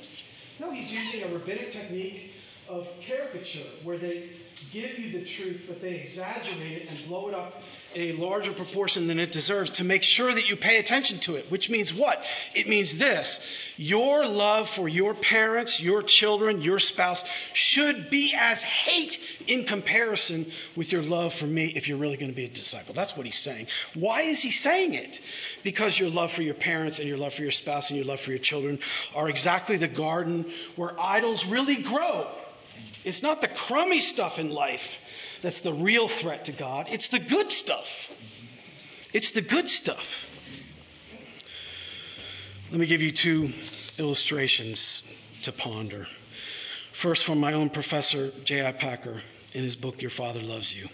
No, 0.59 0.73
he's 0.73 0.91
using 0.91 1.23
a 1.23 1.29
rabbinic 1.29 1.73
technique 1.73 2.33
of 2.69 2.87
caricature 3.07 3.67
where 3.83 3.99
they 3.99 4.31
give 4.73 4.99
you 4.99 5.19
the 5.19 5.25
truth, 5.25 5.65
but 5.67 5.81
they 5.81 5.95
exaggerate 5.97 6.83
it 6.83 6.91
and 6.91 7.09
blow 7.09 7.29
it 7.29 7.35
up 7.35 7.63
a 7.95 8.13
larger 8.13 8.53
proportion 8.53 9.07
than 9.07 9.19
it 9.19 9.33
deserves 9.33 9.71
to 9.71 9.85
make 9.85 10.03
sure 10.03 10.33
that 10.33 10.49
you 10.49 10.57
pay 10.57 10.77
attention 10.77 11.19
to 11.21 11.37
it. 11.37 11.51
Which 11.51 11.71
means 11.71 11.93
what? 11.95 12.23
It 12.55 12.69
means 12.69 12.99
this 12.99 13.45
your 13.77 14.27
love 14.27 14.69
for 14.69 14.89
your 14.89 15.15
parents, 15.15 15.81
your 15.81 16.03
children, 16.03 16.61
your 16.61 16.79
spouse 16.81 17.25
should 17.55 18.11
be 18.11 18.35
as 18.39 18.63
hate 18.63 19.19
in 19.47 19.65
comparison 19.65 20.51
with 20.77 20.93
your 20.93 21.03
love 21.03 21.33
for 21.33 21.47
me 21.47 21.73
if 21.75 21.89
you're 21.89 21.99
really 21.99 22.17
going 22.17 22.31
to 22.31 22.37
be 22.37 22.45
a 22.45 22.49
disciple. 22.49 22.95
That's 22.95 23.17
what 23.17 23.25
he's 23.25 23.39
saying. 23.39 23.69
Why 23.95 24.23
is 24.23 24.41
he 24.41 24.51
saying 24.51 24.95
it? 24.95 25.21
Because 25.63 25.99
your 25.99 26.11
love 26.11 26.33
for 26.33 26.43
your 26.43 26.55
parents 26.55 26.99
and 26.99 27.09
your 27.09 27.19
love 27.19 27.35
for 27.35 27.43
your 27.43 27.51
spouse 27.53 27.89
and 27.89 27.97
your 27.97 28.07
love 28.07 28.21
for 28.21 28.31
your 28.31 28.41
children 28.41 28.81
are 29.15 29.29
exactly 29.29 29.77
the 29.77 29.89
garden 29.89 30.53
where 30.77 30.93
idols 31.01 31.47
really 31.47 31.77
grow. 31.77 32.27
It's 33.05 33.23
not 33.23 33.41
the 33.41 33.49
crummy 33.49 34.01
stuff 34.01 34.39
in 34.39 34.51
life 34.51 34.99
that's 35.41 35.61
the 35.61 35.73
real 35.73 36.09
threat 36.09 36.47
to 36.47 36.53
God, 36.53 36.89
it's 36.91 37.09
the 37.09 37.19
good 37.19 37.51
stuff. 37.51 38.11
It's 39.13 39.31
the 39.31 39.41
good 39.41 39.71
stuff. 39.71 40.27
Let 42.71 42.81
me 42.81 42.87
give 42.87 43.01
you 43.01 43.13
two 43.13 43.53
illustrations 43.99 45.03
to 45.45 45.53
ponder. 45.53 46.07
First, 46.93 47.25
from 47.25 47.41
my 47.41 47.55
own 47.55 47.71
professor, 47.71 48.31
J.I. 48.45 48.73
Packer, 48.73 49.23
in 49.55 49.65
his 49.65 49.77
book, 49.77 50.03
Your 50.03 50.11
Father 50.11 50.41
Loves 50.41 50.75
You. 50.75 50.89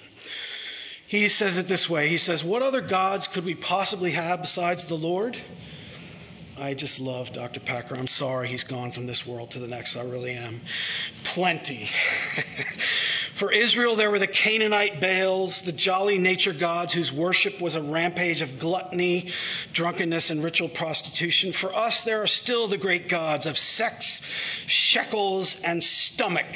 He 1.06 1.28
says 1.28 1.58
it 1.58 1.66
this 1.66 1.88
way 1.88 2.08
He 2.08 2.18
says, 2.18 2.44
What 2.44 2.62
other 2.62 2.80
gods 2.80 3.26
could 3.26 3.44
we 3.44 3.54
possibly 3.54 4.12
have 4.12 4.42
besides 4.42 4.84
the 4.84 4.96
Lord? 4.96 5.36
I 6.56 6.74
just 6.74 7.00
love 7.00 7.32
Dr. 7.32 7.58
Packer. 7.58 7.96
I'm 7.96 8.06
sorry 8.06 8.46
he's 8.46 8.62
gone 8.62 8.92
from 8.92 9.06
this 9.06 9.26
world 9.26 9.50
to 9.52 9.58
the 9.58 9.66
next. 9.66 9.96
I 9.96 10.02
really 10.02 10.34
am. 10.34 10.60
Plenty. 11.24 11.90
For 13.34 13.50
Israel, 13.50 13.96
there 13.96 14.08
were 14.08 14.20
the 14.20 14.28
Canaanite 14.28 15.00
Baals, 15.00 15.62
the 15.62 15.72
jolly 15.72 16.16
nature 16.16 16.52
gods 16.52 16.92
whose 16.92 17.10
worship 17.10 17.60
was 17.60 17.74
a 17.74 17.82
rampage 17.82 18.40
of 18.40 18.60
gluttony, 18.60 19.32
drunkenness, 19.72 20.30
and 20.30 20.44
ritual 20.44 20.68
prostitution. 20.68 21.52
For 21.52 21.74
us, 21.74 22.04
there 22.04 22.22
are 22.22 22.28
still 22.28 22.68
the 22.68 22.78
great 22.78 23.08
gods 23.08 23.46
of 23.46 23.58
sex, 23.58 24.22
shekels, 24.68 25.60
and 25.64 25.82
stomach, 25.82 26.46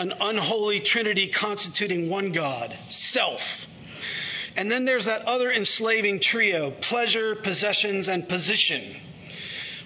an 0.00 0.12
unholy 0.20 0.80
trinity 0.80 1.28
constituting 1.28 2.10
one 2.10 2.32
God, 2.32 2.76
self. 2.90 3.68
And 4.56 4.68
then 4.68 4.84
there's 4.84 5.04
that 5.04 5.26
other 5.26 5.50
enslaving 5.52 6.18
trio 6.18 6.72
pleasure, 6.72 7.36
possessions, 7.36 8.08
and 8.08 8.28
position 8.28 8.82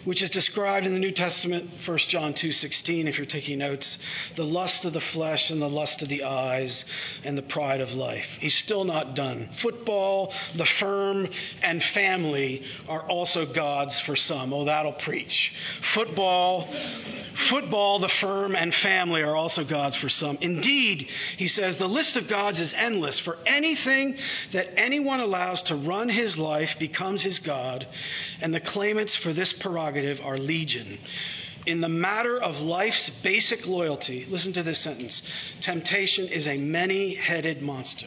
which 0.06 0.22
is 0.22 0.30
described 0.30 0.86
in 0.86 0.94
the 0.94 1.00
New 1.00 1.10
Testament, 1.10 1.68
1 1.84 1.98
John 1.98 2.32
2:16 2.32 3.08
if 3.08 3.18
you're 3.18 3.26
taking 3.26 3.58
notes, 3.58 3.98
the 4.36 4.44
lust 4.44 4.84
of 4.84 4.92
the 4.92 5.00
flesh 5.00 5.50
and 5.50 5.60
the 5.60 5.68
lust 5.68 6.00
of 6.00 6.08
the 6.08 6.22
eyes 6.22 6.84
and 7.24 7.36
the 7.36 7.42
pride 7.42 7.80
of 7.80 7.92
life. 7.92 8.38
He's 8.40 8.54
still 8.54 8.84
not 8.84 9.16
done. 9.16 9.48
Football, 9.52 10.32
the 10.54 10.64
firm, 10.64 11.28
and 11.60 11.82
family 11.82 12.62
are 12.88 13.02
also 13.02 13.46
gods 13.46 13.98
for 13.98 14.14
some. 14.14 14.52
Oh, 14.52 14.66
that'll 14.66 14.92
preach. 14.92 15.52
Football, 15.82 16.68
football, 17.34 17.98
the 17.98 18.08
firm, 18.08 18.54
and 18.54 18.72
family 18.72 19.22
are 19.22 19.34
also 19.34 19.64
gods 19.64 19.96
for 19.96 20.08
some. 20.08 20.38
Indeed, 20.40 21.08
he 21.36 21.48
says, 21.48 21.78
the 21.78 21.88
list 21.88 22.16
of 22.16 22.28
gods 22.28 22.60
is 22.60 22.74
endless, 22.74 23.18
for 23.18 23.38
anything 23.44 24.18
that 24.52 24.78
anyone 24.78 25.18
allows 25.18 25.64
to 25.64 25.74
run 25.74 26.08
his 26.08 26.38
life 26.38 26.78
becomes 26.78 27.22
his 27.22 27.40
god, 27.40 27.88
and 28.40 28.54
the 28.54 28.60
claimants 28.60 29.16
for 29.16 29.32
this 29.32 29.52
prerogative 29.52 29.95
prerogative 29.96 30.24
are 30.24 30.38
legion. 30.38 30.98
In 31.64 31.80
the 31.80 31.88
matter 31.88 32.40
of 32.40 32.60
life's 32.60 33.08
basic 33.10 33.66
loyalty, 33.66 34.26
listen 34.28 34.52
to 34.52 34.62
this 34.62 34.78
sentence 34.78 35.22
temptation 35.60 36.28
is 36.28 36.46
a 36.46 36.58
many 36.58 37.14
headed 37.14 37.62
monster. 37.62 38.06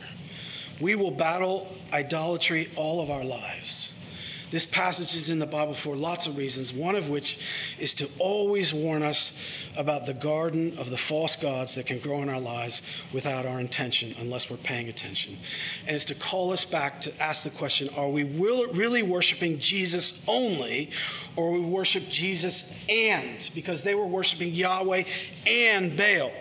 We 0.80 0.96
will 0.96 1.12
battle 1.12 1.68
idolatry 1.92 2.72
all 2.76 3.02
of 3.02 3.10
our 3.10 3.24
lives. 3.24 3.92
This 4.52 4.66
passage 4.66 5.16
is 5.16 5.30
in 5.30 5.40
the 5.40 5.46
Bible 5.46 5.76
for 5.76 5.96
lots 5.96 6.26
of 6.26 6.38
reasons, 6.38 6.74
one 6.74 6.96
of 6.96 7.10
which 7.10 7.38
is 7.78 7.94
to 7.96 8.10
always 8.18 8.74
warn 8.74 9.04
us 9.04 9.32
about 9.78 10.06
the 10.06 10.14
garden 10.14 10.78
of 10.78 10.90
the 10.90 10.98
false 10.98 11.36
gods 11.36 11.76
that 11.76 11.86
can 11.86 12.00
grow 12.00 12.24
in 12.24 12.30
our 12.30 12.40
lives 12.40 12.82
without 13.14 13.46
our 13.46 13.60
intention, 13.60 14.16
unless 14.20 14.50
we're 14.50 14.58
paying 14.58 14.90
attention. 14.90 15.38
And 15.86 15.96
it's 15.96 16.06
to 16.06 16.16
call 16.16 16.52
us 16.52 16.66
back 16.66 17.02
to 17.02 17.22
ask 17.22 17.44
the 17.44 17.52
question 17.52 17.90
are 17.90 18.10
we 18.10 18.24
really 18.24 19.04
worshiping 19.04 19.60
Jesus 19.60 20.24
only, 20.28 20.90
or 21.36 21.52
we 21.52 21.62
worship 21.62 22.10
Jesus 22.10 22.64
and? 22.88 23.50
Because 23.54 23.84
they 23.84 23.94
were 23.94 24.08
worshiping 24.08 24.54
Yahweh 24.54 25.04
and 25.46 25.96
Baal. 25.96 26.32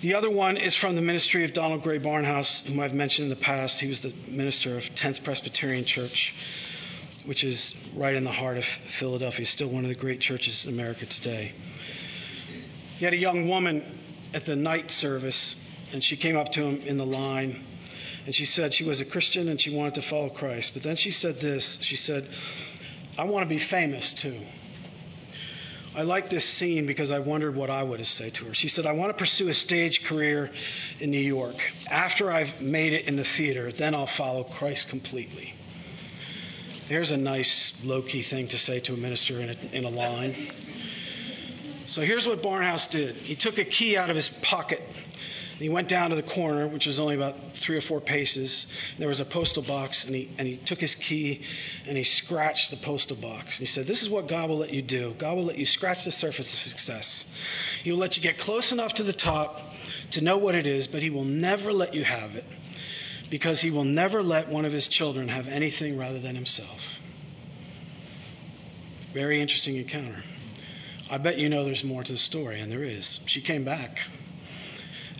The 0.00 0.14
other 0.14 0.30
one 0.30 0.56
is 0.56 0.76
from 0.76 0.94
the 0.94 1.02
ministry 1.02 1.44
of 1.44 1.52
Donald 1.52 1.82
Grey 1.82 1.98
Barnhouse, 1.98 2.64
whom 2.64 2.78
I've 2.78 2.94
mentioned 2.94 3.24
in 3.24 3.30
the 3.30 3.44
past. 3.44 3.80
He 3.80 3.88
was 3.88 4.00
the 4.00 4.12
minister 4.28 4.76
of 4.76 4.84
10th 4.94 5.24
Presbyterian 5.24 5.84
Church, 5.84 6.34
which 7.24 7.42
is 7.42 7.74
right 7.96 8.14
in 8.14 8.22
the 8.22 8.30
heart 8.30 8.58
of 8.58 8.64
Philadelphia, 8.64 9.44
still 9.44 9.68
one 9.68 9.82
of 9.82 9.88
the 9.88 9.96
great 9.96 10.20
churches 10.20 10.64
in 10.64 10.72
America 10.72 11.04
today. 11.04 11.52
He 12.98 13.04
had 13.04 13.12
a 13.12 13.16
young 13.16 13.48
woman 13.48 13.84
at 14.34 14.44
the 14.46 14.54
night 14.54 14.92
service, 14.92 15.56
and 15.92 16.02
she 16.02 16.16
came 16.16 16.36
up 16.36 16.52
to 16.52 16.62
him 16.62 16.80
in 16.82 16.96
the 16.96 17.06
line, 17.06 17.64
and 18.24 18.32
she 18.32 18.44
said 18.44 18.72
she 18.72 18.84
was 18.84 19.00
a 19.00 19.04
Christian 19.04 19.48
and 19.48 19.60
she 19.60 19.74
wanted 19.74 19.96
to 19.96 20.02
follow 20.02 20.28
Christ. 20.28 20.74
But 20.74 20.84
then 20.84 20.94
she 20.94 21.10
said 21.10 21.40
this 21.40 21.76
She 21.80 21.96
said, 21.96 22.28
I 23.18 23.24
want 23.24 23.48
to 23.48 23.52
be 23.52 23.58
famous 23.58 24.14
too. 24.14 24.38
I 25.94 26.02
like 26.02 26.30
this 26.30 26.44
scene 26.44 26.86
because 26.86 27.10
I 27.10 27.18
wondered 27.18 27.56
what 27.56 27.70
I 27.70 27.82
would 27.82 27.98
have 27.98 28.08
said 28.08 28.34
to 28.34 28.44
her. 28.46 28.54
She 28.54 28.68
said, 28.68 28.86
I 28.86 28.92
want 28.92 29.10
to 29.10 29.14
pursue 29.14 29.48
a 29.48 29.54
stage 29.54 30.04
career 30.04 30.50
in 31.00 31.10
New 31.10 31.18
York. 31.18 31.56
After 31.90 32.30
I've 32.30 32.60
made 32.60 32.92
it 32.92 33.06
in 33.06 33.16
the 33.16 33.24
theater, 33.24 33.72
then 33.72 33.94
I'll 33.94 34.06
follow 34.06 34.44
Christ 34.44 34.88
completely. 34.88 35.54
There's 36.88 37.10
a 37.10 37.16
nice 37.16 37.72
low 37.84 38.02
key 38.02 38.22
thing 38.22 38.48
to 38.48 38.58
say 38.58 38.80
to 38.80 38.94
a 38.94 38.96
minister 38.96 39.40
in 39.40 39.50
a, 39.50 39.76
in 39.76 39.84
a 39.84 39.90
line. 39.90 40.34
So 41.86 42.02
here's 42.02 42.26
what 42.26 42.42
Barnhouse 42.42 42.90
did 42.90 43.16
he 43.16 43.34
took 43.34 43.58
a 43.58 43.64
key 43.64 43.96
out 43.96 44.10
of 44.10 44.16
his 44.16 44.28
pocket 44.28 44.82
he 45.58 45.68
went 45.68 45.88
down 45.88 46.10
to 46.10 46.16
the 46.16 46.22
corner, 46.22 46.68
which 46.68 46.86
was 46.86 47.00
only 47.00 47.16
about 47.16 47.56
three 47.56 47.76
or 47.76 47.80
four 47.80 48.00
paces. 48.00 48.68
There 48.96 49.08
was 49.08 49.18
a 49.18 49.24
postal 49.24 49.62
box, 49.62 50.04
and 50.04 50.14
he, 50.14 50.30
and 50.38 50.46
he 50.46 50.56
took 50.56 50.78
his 50.78 50.94
key 50.94 51.42
and 51.84 51.96
he 51.96 52.04
scratched 52.04 52.70
the 52.70 52.76
postal 52.76 53.16
box. 53.16 53.58
And 53.58 53.66
he 53.66 53.72
said, 53.72 53.86
This 53.88 54.02
is 54.02 54.08
what 54.08 54.28
God 54.28 54.48
will 54.48 54.58
let 54.58 54.72
you 54.72 54.82
do. 54.82 55.14
God 55.18 55.36
will 55.36 55.44
let 55.44 55.58
you 55.58 55.66
scratch 55.66 56.04
the 56.04 56.12
surface 56.12 56.54
of 56.54 56.60
success. 56.60 57.26
He 57.82 57.90
will 57.90 57.98
let 57.98 58.16
you 58.16 58.22
get 58.22 58.38
close 58.38 58.70
enough 58.70 58.94
to 58.94 59.02
the 59.02 59.12
top 59.12 59.60
to 60.12 60.20
know 60.20 60.38
what 60.38 60.54
it 60.54 60.68
is, 60.68 60.86
but 60.86 61.02
He 61.02 61.10
will 61.10 61.24
never 61.24 61.72
let 61.72 61.92
you 61.92 62.04
have 62.04 62.36
it 62.36 62.44
because 63.28 63.60
He 63.60 63.72
will 63.72 63.84
never 63.84 64.22
let 64.22 64.48
one 64.48 64.64
of 64.64 64.72
His 64.72 64.86
children 64.86 65.26
have 65.26 65.48
anything 65.48 65.98
rather 65.98 66.20
than 66.20 66.36
Himself. 66.36 66.80
Very 69.12 69.40
interesting 69.40 69.74
encounter. 69.74 70.22
I 71.10 71.18
bet 71.18 71.38
you 71.38 71.48
know 71.48 71.64
there's 71.64 71.82
more 71.82 72.04
to 72.04 72.12
the 72.12 72.18
story, 72.18 72.60
and 72.60 72.70
there 72.70 72.84
is. 72.84 73.18
She 73.26 73.40
came 73.40 73.64
back. 73.64 73.98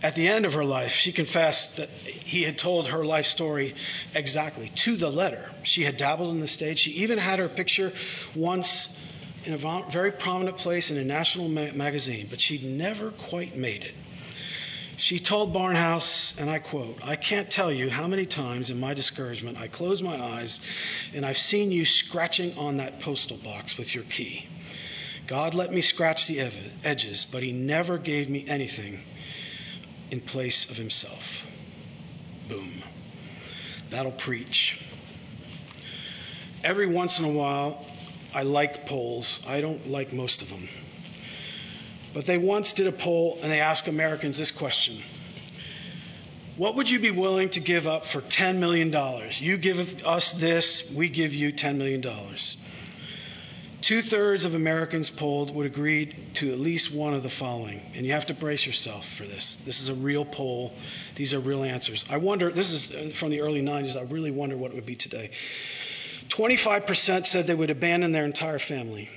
At 0.01 0.15
the 0.15 0.29
end 0.29 0.45
of 0.45 0.53
her 0.53 0.63
life, 0.63 0.93
she 0.93 1.11
confessed 1.11 1.75
that 1.75 1.89
he 1.89 2.43
had 2.43 2.57
told 2.57 2.87
her 2.87 3.03
life 3.03 3.25
story 3.25 3.75
exactly 4.15 4.71
to 4.75 4.95
the 4.95 5.09
letter. 5.09 5.51
She 5.63 5.83
had 5.83 5.97
dabbled 5.97 6.31
in 6.31 6.39
the 6.39 6.47
stage. 6.47 6.79
She 6.79 6.91
even 6.91 7.17
had 7.17 7.39
her 7.39 7.49
picture 7.49 7.91
once 8.33 8.87
in 9.43 9.53
a 9.53 9.83
very 9.91 10.11
prominent 10.11 10.57
place 10.57 10.89
in 10.89 10.97
a 10.97 11.03
national 11.03 11.49
ma- 11.49 11.71
magazine, 11.73 12.27
but 12.29 12.39
she'd 12.39 12.63
never 12.63 13.11
quite 13.11 13.57
made 13.57 13.83
it. 13.83 13.93
She 14.95 15.19
told 15.19 15.53
Barnhouse, 15.53 16.33
and 16.37 16.49
I 16.49 16.59
quote, 16.59 16.97
I 17.01 17.15
can't 17.15 17.49
tell 17.49 17.71
you 17.71 17.89
how 17.89 18.07
many 18.07 18.25
times 18.25 18.69
in 18.69 18.79
my 18.79 18.93
discouragement 18.93 19.57
I 19.57 19.67
close 19.67 20.01
my 20.01 20.21
eyes 20.21 20.59
and 21.13 21.25
I've 21.25 21.37
seen 21.37 21.71
you 21.71 21.85
scratching 21.85 22.57
on 22.57 22.77
that 22.77 22.99
postal 23.01 23.37
box 23.37 23.77
with 23.77 23.93
your 23.95 24.03
key. 24.05 24.45
God 25.27 25.53
let 25.53 25.71
me 25.71 25.81
scratch 25.81 26.27
the 26.27 26.51
edges, 26.83 27.25
but 27.29 27.43
He 27.43 27.51
never 27.51 27.97
gave 27.97 28.29
me 28.29 28.45
anything 28.47 28.99
in 30.11 30.21
place 30.21 30.69
of 30.69 30.77
himself. 30.77 31.43
Boom. 32.47 32.83
That'll 33.89 34.11
preach. 34.11 34.79
Every 36.63 36.87
once 36.87 37.19
in 37.19 37.25
a 37.25 37.31
while, 37.31 37.85
I 38.33 38.43
like 38.43 38.85
polls. 38.85 39.39
I 39.47 39.61
don't 39.61 39.89
like 39.89 40.13
most 40.13 40.41
of 40.41 40.49
them. 40.49 40.67
But 42.13 42.25
they 42.25 42.37
once 42.37 42.73
did 42.73 42.87
a 42.87 42.91
poll 42.91 43.39
and 43.41 43.51
they 43.51 43.59
asked 43.59 43.87
Americans 43.87 44.37
this 44.37 44.51
question 44.51 45.01
What 46.57 46.75
would 46.75 46.89
you 46.89 46.99
be 46.99 47.11
willing 47.11 47.49
to 47.51 47.59
give 47.59 47.87
up 47.87 48.05
for 48.05 48.21
$10 48.21 48.57
million? 48.57 48.93
You 49.39 49.57
give 49.57 50.03
us 50.05 50.31
this, 50.33 50.91
we 50.91 51.09
give 51.09 51.33
you 51.33 51.53
$10 51.53 51.77
million. 51.77 52.03
Two 53.81 54.01
thirds 54.01 54.43
of 54.43 54.55
Americans 54.55 55.09
polled 55.09 55.55
would 55.55 55.65
agree 55.65 56.07
to 56.35 56.51
at 56.51 56.59
least 56.59 56.93
one 56.93 57.13
of 57.13 57.23
the 57.23 57.29
following, 57.29 57.81
and 57.95 58.05
you 58.05 58.11
have 58.11 58.25
to 58.25 58.33
brace 58.33 58.65
yourself 58.65 59.07
for 59.17 59.25
this. 59.25 59.57
This 59.65 59.79
is 59.79 59.87
a 59.87 59.93
real 59.93 60.25
poll, 60.25 60.73
these 61.15 61.33
are 61.33 61.39
real 61.39 61.63
answers. 61.63 62.05
I 62.09 62.17
wonder, 62.17 62.51
this 62.51 62.71
is 62.71 63.15
from 63.15 63.29
the 63.29 63.39
early 63.39 63.61
90s, 63.61 63.95
I 63.95 64.01
really 64.03 64.31
wonder 64.31 64.57
what 64.57 64.71
it 64.71 64.75
would 64.75 64.85
be 64.85 64.97
today. 64.97 65.31
25% 66.27 67.25
said 67.25 67.47
they 67.47 67.55
would 67.55 67.69
abandon 67.69 68.11
their 68.11 68.25
entire 68.25 68.59
family, 68.59 69.09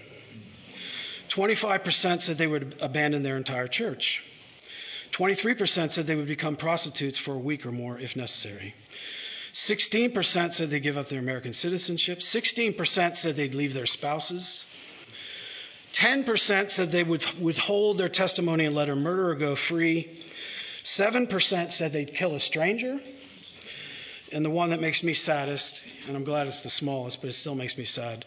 25% 1.29 2.22
said 2.22 2.38
they 2.38 2.46
would 2.46 2.77
abandon 2.81 3.25
their 3.25 3.37
entire 3.37 3.66
church, 3.66 4.22
23% 5.11 5.90
said 5.90 6.07
they 6.07 6.14
would 6.14 6.29
become 6.29 6.55
prostitutes 6.55 7.18
for 7.18 7.35
a 7.35 7.38
week 7.38 7.66
or 7.66 7.72
more 7.72 7.98
if 7.98 8.14
necessary. 8.14 8.75
16% 9.55 10.55
said 10.55 10.71
they'd 10.71 10.81
give 10.81 10.97
up 10.97 11.09
their 11.09 11.19
American 11.19 11.53
citizenship. 11.53 12.21
16% 12.21 13.17
said 13.17 13.37
they'd 13.37 13.55
leave 13.55 13.75
their 13.75 13.87
spouses. 13.87 14.65
10% 15.93 16.71
said 16.71 16.91
they 16.91 17.03
would 17.03 17.25
withhold 17.38 17.99
their 17.99 18.09
testimony 18.09 18.65
and 18.65 18.75
let 18.75 18.88
a 18.88 18.97
murderer 18.97 19.35
go 19.35 19.55
free. 19.55 20.25
7% 20.85 21.73
said 21.73 21.93
they'd 21.93 22.15
kill 22.15 22.35
a 22.35 22.41
stranger. 22.41 22.99
And 24.33 24.43
the 24.43 24.51
one 24.51 24.71
that 24.71 24.81
makes 24.81 25.03
me 25.03 25.12
saddest, 25.12 25.85
and 26.07 26.17
I'm 26.17 26.25
glad 26.25 26.47
it's 26.47 26.62
the 26.62 26.71
smallest, 26.71 27.21
but 27.21 27.29
it 27.29 27.35
still 27.35 27.55
makes 27.55 27.77
me 27.77 27.85
sad, 27.85 28.25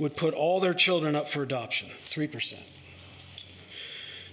would 0.00 0.16
put 0.16 0.34
all 0.34 0.58
their 0.58 0.74
children 0.74 1.14
up 1.14 1.28
for 1.28 1.44
adoption. 1.44 1.88
3%. 2.10 2.58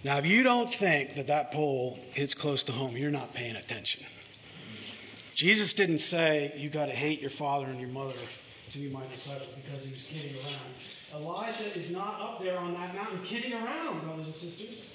Now, 0.03 0.17
if 0.17 0.25
you 0.25 0.41
don't 0.41 0.73
think 0.73 1.15
that 1.15 1.27
that 1.27 1.51
poll 1.51 1.99
hits 2.13 2.33
close 2.33 2.63
to 2.63 2.71
home, 2.71 2.97
you're 2.97 3.11
not 3.11 3.35
paying 3.35 3.55
attention. 3.55 4.03
Jesus 5.35 5.73
didn't 5.73 5.99
say, 5.99 6.53
You 6.57 6.69
got 6.69 6.85
to 6.87 6.95
hate 6.95 7.21
your 7.21 7.29
father 7.29 7.65
and 7.65 7.79
your 7.79 7.89
mother 7.89 8.13
to 8.71 8.77
be 8.77 8.89
my 8.89 9.05
disciple 9.13 9.47
because 9.55 9.85
he 9.85 9.91
was 9.91 10.03
kidding 10.03 10.35
around. 10.35 11.23
Elijah 11.23 11.77
is 11.77 11.91
not 11.91 12.21
up 12.21 12.41
there 12.41 12.57
on 12.57 12.73
that 12.73 12.95
mountain 12.95 13.21
kidding 13.23 13.53
around, 13.53 14.01
brothers 14.01 14.27
and 14.27 14.35
sisters. 14.35 14.85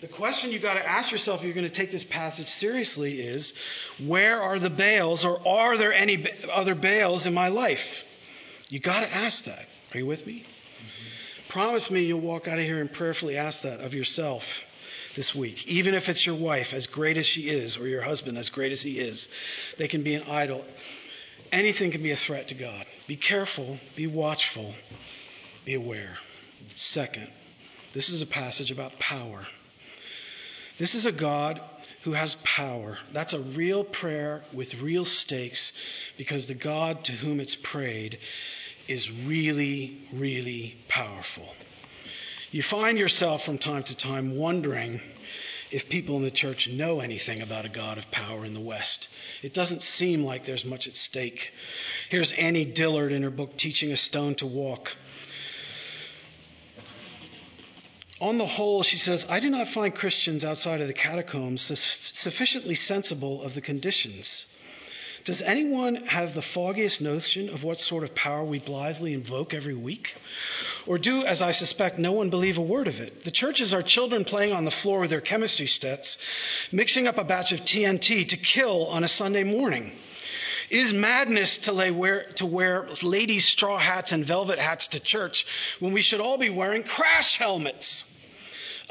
The 0.00 0.06
question 0.08 0.52
you've 0.52 0.62
got 0.62 0.74
to 0.74 0.86
ask 0.86 1.10
yourself 1.10 1.40
if 1.40 1.46
you're 1.46 1.54
going 1.54 1.66
to 1.66 1.72
take 1.72 1.90
this 1.90 2.04
passage 2.04 2.48
seriously 2.48 3.20
is 3.20 3.54
where 4.04 4.40
are 4.42 4.58
the 4.58 4.70
Baals 4.70 5.24
or 5.24 5.46
are 5.46 5.76
there 5.76 5.92
any 5.92 6.26
other 6.52 6.74
Baals 6.74 7.26
in 7.26 7.34
my 7.34 7.48
life? 7.48 8.04
You 8.68 8.80
got 8.80 9.00
to 9.00 9.14
ask 9.14 9.44
that. 9.44 9.66
Are 9.92 9.98
you 9.98 10.06
with 10.06 10.26
me? 10.26 10.40
Mm-hmm. 10.44 11.48
Promise 11.48 11.90
me 11.90 12.02
you'll 12.02 12.20
walk 12.20 12.48
out 12.48 12.58
of 12.58 12.64
here 12.64 12.80
and 12.80 12.92
prayerfully 12.92 13.36
ask 13.36 13.62
that 13.62 13.80
of 13.80 13.94
yourself 13.94 14.44
this 15.14 15.34
week. 15.34 15.66
Even 15.66 15.94
if 15.94 16.08
it's 16.08 16.24
your 16.24 16.34
wife, 16.34 16.72
as 16.72 16.86
great 16.86 17.16
as 17.16 17.26
she 17.26 17.48
is, 17.48 17.76
or 17.76 17.88
your 17.88 18.02
husband, 18.02 18.38
as 18.38 18.50
great 18.50 18.72
as 18.72 18.82
he 18.82 18.98
is, 18.98 19.28
they 19.78 19.88
can 19.88 20.02
be 20.02 20.14
an 20.14 20.24
idol. 20.24 20.64
Anything 21.52 21.90
can 21.90 22.02
be 22.02 22.10
a 22.10 22.16
threat 22.16 22.48
to 22.48 22.54
God. 22.54 22.86
Be 23.06 23.16
careful, 23.16 23.78
be 23.94 24.06
watchful, 24.06 24.74
be 25.64 25.74
aware. 25.74 26.16
Second, 26.74 27.28
this 27.92 28.08
is 28.08 28.22
a 28.22 28.26
passage 28.26 28.70
about 28.70 28.98
power. 28.98 29.46
This 30.78 30.96
is 30.96 31.06
a 31.06 31.12
God 31.12 31.60
who 32.02 32.12
has 32.12 32.34
power. 32.42 32.98
That's 33.12 33.32
a 33.32 33.38
real 33.38 33.84
prayer 33.84 34.42
with 34.52 34.80
real 34.80 35.04
stakes 35.04 35.72
because 36.18 36.46
the 36.46 36.54
God 36.54 37.04
to 37.04 37.12
whom 37.12 37.38
it's 37.38 37.54
prayed 37.54 38.18
is 38.88 39.10
really, 39.10 40.02
really 40.12 40.76
powerful. 40.88 41.46
You 42.54 42.62
find 42.62 42.96
yourself 42.96 43.44
from 43.44 43.58
time 43.58 43.82
to 43.82 43.96
time 43.96 44.36
wondering 44.36 45.00
if 45.72 45.88
people 45.88 46.16
in 46.18 46.22
the 46.22 46.30
church 46.30 46.68
know 46.68 47.00
anything 47.00 47.40
about 47.40 47.64
a 47.64 47.68
God 47.68 47.98
of 47.98 48.08
power 48.12 48.44
in 48.44 48.54
the 48.54 48.60
West. 48.60 49.08
It 49.42 49.52
doesn't 49.52 49.82
seem 49.82 50.22
like 50.22 50.46
there's 50.46 50.64
much 50.64 50.86
at 50.86 50.96
stake. 50.96 51.50
Here's 52.10 52.30
Annie 52.30 52.64
Dillard 52.64 53.10
in 53.10 53.24
her 53.24 53.30
book, 53.30 53.56
Teaching 53.56 53.90
a 53.90 53.96
Stone 53.96 54.36
to 54.36 54.48
Talk. 54.48 54.94
On 58.20 58.38
the 58.38 58.46
whole, 58.46 58.84
she 58.84 58.98
says, 58.98 59.26
I 59.28 59.40
do 59.40 59.50
not 59.50 59.66
find 59.66 59.92
Christians 59.92 60.44
outside 60.44 60.80
of 60.80 60.86
the 60.86 60.94
catacombs 60.94 61.60
sufficiently 61.60 62.76
sensible 62.76 63.42
of 63.42 63.54
the 63.54 63.62
conditions 63.62 64.46
does 65.24 65.40
anyone 65.40 65.96
have 66.06 66.34
the 66.34 66.42
foggiest 66.42 67.00
notion 67.00 67.48
of 67.48 67.64
what 67.64 67.80
sort 67.80 68.04
of 68.04 68.14
power 68.14 68.44
we 68.44 68.58
blithely 68.58 69.14
invoke 69.14 69.54
every 69.54 69.74
week? 69.74 70.14
Or 70.86 70.98
do, 70.98 71.24
as 71.24 71.40
I 71.40 71.52
suspect, 71.52 71.98
no 71.98 72.12
one 72.12 72.28
believe 72.28 72.58
a 72.58 72.62
word 72.62 72.88
of 72.88 73.00
it? 73.00 73.24
The 73.24 73.30
churches 73.30 73.72
are 73.72 73.82
children 73.82 74.26
playing 74.26 74.52
on 74.52 74.66
the 74.66 74.70
floor 74.70 75.00
with 75.00 75.10
their 75.10 75.22
chemistry 75.22 75.66
sets, 75.66 76.18
mixing 76.70 77.08
up 77.08 77.16
a 77.16 77.24
batch 77.24 77.52
of 77.52 77.60
TNT 77.60 78.28
to 78.28 78.36
kill 78.36 78.86
on 78.88 79.02
a 79.02 79.08
Sunday 79.08 79.44
morning. 79.44 79.92
It 80.68 80.80
is 80.80 80.92
madness 80.92 81.58
to, 81.58 81.92
wear, 81.92 82.24
to 82.34 82.44
wear 82.44 82.86
ladies' 83.02 83.46
straw 83.46 83.78
hats 83.78 84.12
and 84.12 84.26
velvet 84.26 84.58
hats 84.58 84.88
to 84.88 85.00
church 85.00 85.46
when 85.80 85.92
we 85.92 86.02
should 86.02 86.20
all 86.20 86.36
be 86.36 86.50
wearing 86.50 86.82
crash 86.82 87.36
helmets. 87.36 88.04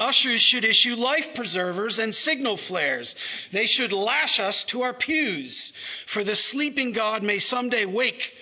Ushers 0.00 0.40
should 0.40 0.64
issue 0.64 0.96
life 0.96 1.34
preservers 1.34 1.98
and 1.98 2.14
signal 2.14 2.56
flares. 2.56 3.14
They 3.52 3.66
should 3.66 3.92
lash 3.92 4.40
us 4.40 4.64
to 4.64 4.82
our 4.82 4.92
pews, 4.92 5.72
for 6.06 6.24
the 6.24 6.34
sleeping 6.34 6.92
God 6.92 7.22
may 7.22 7.38
someday 7.38 7.84
wake 7.84 8.32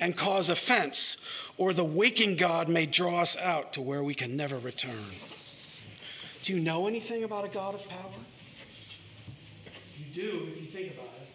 and 0.00 0.16
cause 0.16 0.48
offense, 0.48 1.16
or 1.56 1.72
the 1.72 1.84
waking 1.84 2.36
God 2.36 2.68
may 2.68 2.86
draw 2.86 3.20
us 3.20 3.36
out 3.36 3.74
to 3.74 3.82
where 3.82 4.02
we 4.02 4.14
can 4.14 4.36
never 4.36 4.58
return. 4.58 5.04
Do 6.42 6.52
you 6.52 6.60
know 6.60 6.86
anything 6.86 7.24
about 7.24 7.44
a 7.44 7.48
God 7.48 7.74
of 7.74 7.88
power? 7.88 8.12
You 9.98 10.22
do 10.22 10.48
if 10.52 10.60
you 10.60 10.66
think 10.66 10.94
about 10.94 11.06
it. 11.20 11.28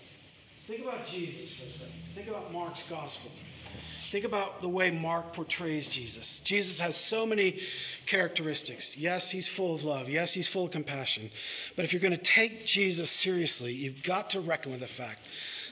Think 0.67 0.83
about 0.83 1.07
Jesus 1.07 1.55
for 1.55 1.65
a 1.65 1.71
second. 1.71 1.93
Think 2.13 2.27
about 2.27 2.53
Mark's 2.53 2.83
gospel. 2.83 3.31
Think 4.11 4.25
about 4.25 4.59
the 4.59 4.67
way 4.67 4.91
Mark 4.91 5.31
portrays 5.31 5.87
Jesus. 5.87 6.41
Jesus 6.43 6.79
has 6.79 6.97
so 6.97 7.25
many 7.25 7.61
characteristics. 8.07 8.97
Yes, 8.97 9.31
he's 9.31 9.47
full 9.47 9.73
of 9.73 9.85
love. 9.85 10.09
Yes, 10.09 10.33
he's 10.33 10.49
full 10.49 10.65
of 10.65 10.71
compassion. 10.71 11.31
But 11.77 11.85
if 11.85 11.93
you're 11.93 12.01
going 12.01 12.11
to 12.11 12.17
take 12.17 12.65
Jesus 12.65 13.09
seriously, 13.09 13.71
you've 13.71 14.03
got 14.03 14.31
to 14.31 14.41
reckon 14.41 14.73
with 14.73 14.81
the 14.81 14.87
fact 14.87 15.19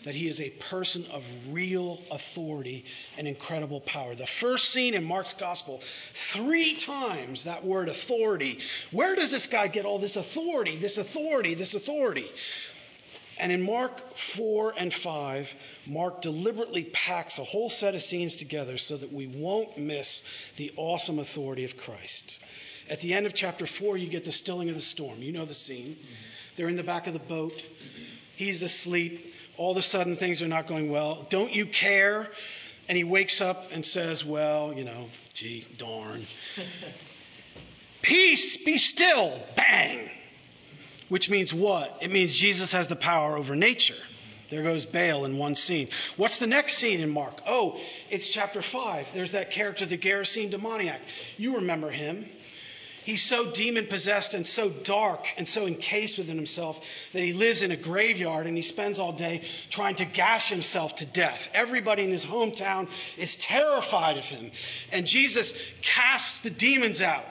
that 0.06 0.16
he 0.16 0.30
is 0.30 0.40
a 0.40 0.52
person 0.52 1.06
of 1.12 1.22
real 1.50 2.00
authority 2.12 2.86
and 3.18 3.28
incredible 3.28 3.82
power. 3.82 4.16
The 4.16 4.26
first 4.26 4.70
scene 4.70 4.94
in 4.94 5.04
Mark's 5.04 5.34
gospel, 5.34 5.82
three 6.14 6.78
times 6.78 7.44
that 7.44 7.66
word 7.66 7.90
authority. 7.90 8.60
Where 8.92 9.18
does 9.18 9.32
this 9.32 9.48
guy 9.48 9.68
get 9.68 9.84
all 9.84 10.00
this 10.00 10.16
authority, 10.16 10.78
this 10.78 10.98
authority, 10.98 11.56
this 11.56 11.76
authority? 11.76 12.32
And 13.40 13.54
in 13.54 13.62
Mark 13.62 14.18
4 14.18 14.74
and 14.78 14.94
5, 14.94 15.56
Mark 15.88 16.22
deliberately 16.22 16.84
packs 16.84 17.40
a 17.40 17.44
whole 17.46 17.70
set 17.70 17.96
of 17.96 18.04
scenes 18.04 18.36
together 18.36 18.78
so 18.78 18.98
that 18.98 19.14
we 19.14 19.28
won't 19.28 19.78
miss 19.78 20.24
the 20.58 20.74
awesome 20.76 21.20
authority 21.20 21.64
of 21.64 21.78
Christ. 21.78 22.38
At 22.90 23.00
the 23.00 23.14
end 23.14 23.26
of 23.26 23.34
chapter 23.34 23.66
4, 23.66 23.98
you 23.98 24.10
get 24.10 24.26
the 24.26 24.34
stilling 24.34 24.68
of 24.68 24.76
the 24.76 24.82
storm. 24.82 25.22
You 25.22 25.32
know 25.32 25.46
the 25.46 25.54
scene. 25.54 25.98
They're 26.58 26.68
in 26.68 26.76
the 26.76 26.84
back 26.84 27.08
of 27.08 27.14
the 27.14 27.20
boat. 27.20 27.54
He's 28.36 28.62
asleep. 28.62 29.34
All 29.56 29.72
of 29.72 29.78
a 29.78 29.82
sudden, 29.82 30.18
things 30.18 30.42
are 30.42 30.48
not 30.48 30.68
going 30.68 30.92
well. 30.92 31.26
Don't 31.30 31.54
you 31.54 31.66
care? 31.66 32.30
And 32.90 32.98
he 32.98 33.06
wakes 33.06 33.40
up 33.40 33.68
and 33.72 33.86
says, 33.86 34.26
Well, 34.26 34.74
you 34.74 34.84
know, 34.84 35.06
gee, 35.34 35.66
darn. 35.78 36.26
Peace, 38.02 38.58
be 38.64 38.78
still. 38.78 39.40
Bang 39.56 40.10
which 41.10 41.30
means 41.30 41.54
what? 41.54 41.98
It 42.02 42.12
means 42.12 42.34
Jesus 42.34 42.72
has 42.72 42.88
the 42.88 42.96
power 42.96 43.38
over 43.38 43.56
nature. 43.56 43.96
There 44.50 44.64
goes 44.64 44.86
Baal 44.86 45.26
in 45.26 45.38
one 45.38 45.56
scene. 45.56 45.90
What's 46.18 46.40
the 46.40 46.48
next 46.48 46.78
scene 46.78 47.02
in 47.02 47.10
Mark? 47.10 47.42
Oh, 47.46 47.80
it's 48.10 48.28
chapter 48.28 48.62
5. 48.62 49.08
There's 49.14 49.34
that 49.34 49.52
character, 49.52 49.86
the 49.86 49.98
Gerasene 49.98 50.50
demoniac. 50.50 51.02
You 51.38 51.56
remember 51.56 51.92
him. 51.92 52.28
He's 53.06 53.24
so 53.24 53.52
demon 53.52 53.88
possessed 53.88 54.34
and 54.34 54.46
so 54.46 54.70
dark 54.70 55.26
and 55.38 55.48
so 55.48 55.66
encased 55.66 56.18
within 56.18 56.36
himself 56.36 56.80
that 57.14 57.24
he 57.24 57.34
lives 57.34 57.64
in 57.64 57.72
a 57.72 57.78
graveyard 57.78 58.46
and 58.46 58.56
he 58.56 58.62
spends 58.62 59.00
all 59.00 59.14
day 59.14 59.46
trying 59.70 59.96
to 59.96 60.06
gash 60.06 60.50
himself 60.50 60.96
to 60.98 61.06
death. 61.06 61.50
Everybody 61.54 62.04
in 62.04 62.12
his 62.12 62.26
hometown 62.26 62.88
is 63.18 63.36
terrified 63.36 64.18
of 64.18 64.26
him. 64.26 64.52
And 64.92 65.08
Jesus 65.08 65.54
casts 65.82 66.42
the 66.42 66.52
demons 66.52 67.02
out 67.02 67.26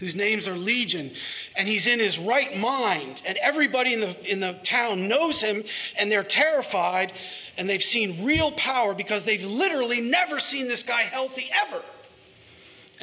whose 0.00 0.14
names 0.14 0.48
are 0.48 0.56
Legion, 0.56 1.14
and 1.56 1.68
he's 1.68 1.86
in 1.86 2.00
his 2.00 2.18
right 2.18 2.56
mind, 2.56 3.22
and 3.26 3.36
everybody 3.38 3.94
in 3.94 4.00
the, 4.00 4.30
in 4.30 4.40
the 4.40 4.54
town 4.64 5.08
knows 5.08 5.40
him, 5.40 5.64
and 5.96 6.10
they're 6.10 6.24
terrified, 6.24 7.12
and 7.56 7.68
they've 7.68 7.82
seen 7.82 8.24
real 8.24 8.52
power 8.52 8.94
because 8.94 9.24
they've 9.24 9.44
literally 9.44 10.00
never 10.00 10.40
seen 10.40 10.68
this 10.68 10.82
guy 10.82 11.02
healthy 11.02 11.50
ever. 11.66 11.82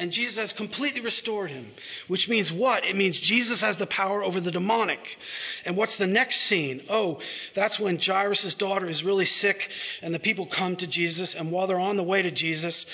And 0.00 0.12
Jesus 0.12 0.38
has 0.38 0.54
completely 0.54 1.02
restored 1.02 1.50
him, 1.50 1.70
which 2.08 2.26
means 2.26 2.50
what? 2.50 2.86
It 2.86 2.96
means 2.96 3.20
Jesus 3.20 3.60
has 3.60 3.76
the 3.76 3.86
power 3.86 4.24
over 4.24 4.40
the 4.40 4.50
demonic. 4.50 5.18
And 5.66 5.76
what's 5.76 5.96
the 5.96 6.06
next 6.06 6.40
scene? 6.40 6.82
Oh, 6.88 7.20
that's 7.52 7.78
when 7.78 7.98
Jairus' 7.98 8.54
daughter 8.54 8.88
is 8.88 9.04
really 9.04 9.26
sick 9.26 9.68
and 10.00 10.14
the 10.14 10.18
people 10.18 10.46
come 10.46 10.76
to 10.76 10.86
Jesus. 10.86 11.34
And 11.34 11.52
while 11.52 11.66
they're 11.66 11.78
on 11.78 11.98
the 11.98 12.02
way 12.02 12.22
to 12.22 12.30
Jesus, 12.30 12.86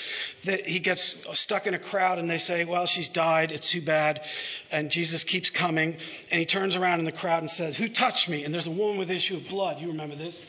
he 0.43 0.79
gets 0.79 1.15
stuck 1.35 1.65
in 1.65 1.73
a 1.73 1.79
crowd 1.79 2.19
and 2.19 2.29
they 2.29 2.39
say, 2.39 2.65
Well, 2.65 2.87
she's 2.87 3.07
died. 3.07 3.53
It's 3.53 3.71
too 3.71 3.81
bad. 3.81 4.19
And 4.69 4.91
Jesus 4.91 5.23
keeps 5.23 5.49
coming 5.49 5.95
and 6.29 6.41
he 6.41 6.45
turns 6.45 6.75
around 6.75 6.99
in 6.99 7.05
the 7.05 7.13
crowd 7.13 7.41
and 7.41 7.49
says, 7.49 7.77
Who 7.77 7.87
touched 7.87 8.27
me? 8.27 8.43
And 8.43 8.53
there's 8.53 8.67
a 8.67 8.71
woman 8.71 8.97
with 8.97 9.09
issue 9.11 9.37
of 9.37 9.47
blood. 9.47 9.79
You 9.79 9.87
remember 9.87 10.17
this? 10.17 10.45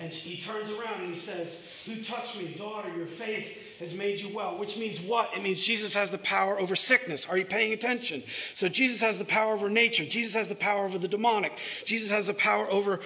And 0.00 0.10
he 0.10 0.40
turns 0.40 0.70
around 0.70 1.02
and 1.02 1.12
he 1.12 1.20
says, 1.20 1.60
Who 1.88 2.02
touched 2.02 2.36
me? 2.36 2.54
Daughter, 2.58 2.94
your 2.94 3.06
faith 3.06 3.46
has 3.80 3.94
made 3.94 4.20
you 4.20 4.34
well. 4.34 4.58
Which 4.58 4.76
means 4.76 5.00
what? 5.00 5.30
It 5.34 5.42
means 5.42 5.58
Jesus 5.58 5.94
has 5.94 6.10
the 6.10 6.18
power 6.18 6.60
over 6.60 6.76
sickness. 6.76 7.24
Are 7.26 7.38
you 7.38 7.46
paying 7.46 7.72
attention? 7.72 8.22
So 8.52 8.68
Jesus 8.68 9.00
has 9.00 9.18
the 9.18 9.24
power 9.24 9.54
over 9.54 9.70
nature. 9.70 10.04
Jesus 10.04 10.34
has 10.34 10.48
the 10.48 10.54
power 10.54 10.84
over 10.84 10.98
the 10.98 11.08
demonic. 11.08 11.52
Jesus 11.86 12.10
has 12.10 12.26
the 12.26 12.34
power 12.34 12.70
over, 12.70 13.00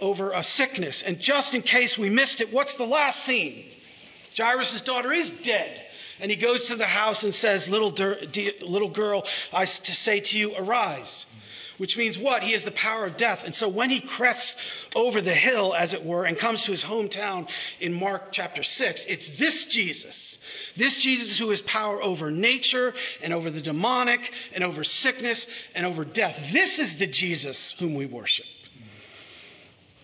over 0.00 0.32
a 0.32 0.44
sickness. 0.44 1.02
And 1.02 1.18
just 1.18 1.54
in 1.54 1.62
case 1.62 1.96
we 1.96 2.10
missed 2.10 2.42
it, 2.42 2.52
what's 2.52 2.74
the 2.74 2.86
last 2.86 3.24
scene? 3.24 3.64
Jairus' 4.36 4.82
daughter 4.82 5.14
is 5.14 5.30
dead. 5.30 5.82
And 6.20 6.30
he 6.30 6.36
goes 6.36 6.66
to 6.66 6.76
the 6.76 6.86
house 6.86 7.24
and 7.24 7.34
says, 7.34 7.68
Little, 7.68 7.90
little 7.90 8.90
girl, 8.90 9.24
I 9.50 9.64
say 9.64 10.20
to 10.20 10.38
you, 10.38 10.54
arise 10.56 11.24
which 11.78 11.96
means 11.96 12.18
what? 12.18 12.42
He 12.42 12.52
has 12.52 12.64
the 12.64 12.70
power 12.70 13.04
of 13.04 13.16
death. 13.16 13.44
And 13.44 13.54
so 13.54 13.68
when 13.68 13.90
he 13.90 14.00
crests 14.00 14.56
over 14.94 15.20
the 15.20 15.34
hill, 15.34 15.74
as 15.74 15.92
it 15.94 16.04
were, 16.04 16.24
and 16.24 16.38
comes 16.38 16.64
to 16.64 16.70
his 16.70 16.84
hometown 16.84 17.48
in 17.80 17.92
Mark 17.92 18.32
chapter 18.32 18.62
6, 18.62 19.04
it's 19.06 19.38
this 19.38 19.66
Jesus. 19.66 20.38
This 20.76 20.96
Jesus 20.96 21.38
who 21.38 21.50
has 21.50 21.60
power 21.60 22.02
over 22.02 22.30
nature 22.30 22.94
and 23.22 23.32
over 23.32 23.50
the 23.50 23.60
demonic 23.60 24.32
and 24.54 24.64
over 24.64 24.84
sickness 24.84 25.46
and 25.74 25.86
over 25.86 26.04
death. 26.04 26.50
This 26.52 26.78
is 26.78 26.98
the 26.98 27.06
Jesus 27.06 27.72
whom 27.78 27.94
we 27.94 28.06
worship. 28.06 28.46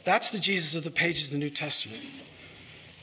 That's 0.05 0.31
the 0.31 0.41
Jesus 0.41 0.75
of 0.75 0.85
the 0.85 0.91
pages 0.91 1.27
of 1.27 1.33
the 1.33 1.39
New 1.39 1.51
Testament. 1.51 2.03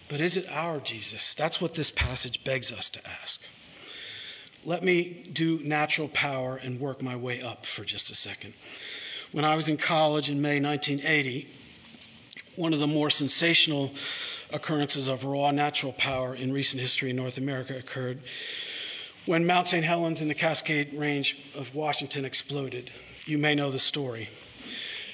But 0.10 0.22
is 0.22 0.38
it 0.38 0.48
our 0.50 0.80
Jesus? 0.80 1.34
That's 1.36 1.62
what 1.62 1.76
this 1.76 1.92
passage 1.92 2.44
begs 2.44 2.72
us 2.72 2.90
to 2.90 3.00
ask. 3.08 3.40
Let 4.66 4.84
me 4.84 5.30
do 5.32 5.60
natural 5.60 6.10
power 6.10 6.58
and 6.58 6.80
work 6.80 7.02
my 7.02 7.16
way 7.16 7.42
up 7.42 7.66
for 7.66 7.86
just 7.86 8.10
a 8.12 8.16
second. 8.16 8.54
When 9.32 9.46
I 9.46 9.56
was 9.56 9.70
in 9.70 9.78
college 9.78 10.30
in 10.30 10.42
May 10.42 10.60
1980, 10.60 11.48
one 12.56 12.74
of 12.74 12.80
the 12.80 12.88
more 12.88 13.10
sensational 13.10 13.94
occurrences 14.52 15.08
of 15.08 15.24
raw 15.24 15.52
natural 15.52 15.94
power 15.94 16.36
in 16.36 16.52
recent 16.52 16.82
history 16.82 17.12
in 17.12 17.16
North 17.16 17.38
America 17.38 17.78
occurred 17.78 18.20
when 19.26 19.46
Mount 19.46 19.68
St. 19.68 19.86
Helens 19.86 20.22
in 20.22 20.28
the 20.28 20.34
Cascade 20.34 20.94
Range 20.94 21.38
of 21.56 21.74
Washington 21.76 22.26
exploded. 22.26 22.92
You 23.26 23.38
may 23.38 23.56
know 23.56 23.72
the 23.72 23.80
story. 23.80 24.30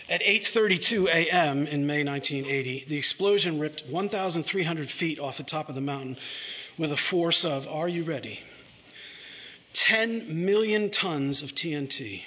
At 0.09 0.21
8:32 0.21 1.07
a.m. 1.07 1.67
in 1.67 1.85
May 1.85 2.03
1980, 2.03 2.85
the 2.87 2.97
explosion 2.97 3.59
ripped 3.59 3.85
1,300 3.87 4.89
feet 4.89 5.19
off 5.19 5.37
the 5.37 5.43
top 5.43 5.67
of 5.69 5.75
the 5.75 5.81
mountain 5.81 6.17
with 6.77 6.91
a 6.91 6.97
force 6.97 7.43
of, 7.43 7.67
are 7.67 7.89
you 7.89 8.03
ready? 8.03 8.39
10 9.75 10.45
million 10.45 10.89
tons 10.89 11.41
of 11.41 11.53
TNT, 11.53 12.23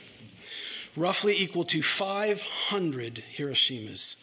roughly 0.94 1.38
equal 1.38 1.64
to 1.64 1.82
500 1.82 3.24
Hiroshimas. 3.36 4.16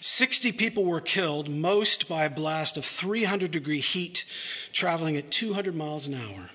60 0.00 0.52
people 0.52 0.84
were 0.84 1.00
killed, 1.00 1.48
most 1.48 2.08
by 2.08 2.24
a 2.24 2.30
blast 2.30 2.76
of 2.76 2.84
300 2.84 3.52
degree 3.52 3.80
heat, 3.80 4.24
traveling 4.72 5.16
at 5.16 5.30
200 5.30 5.76
miles 5.76 6.08
an 6.08 6.14
hour. 6.14 6.50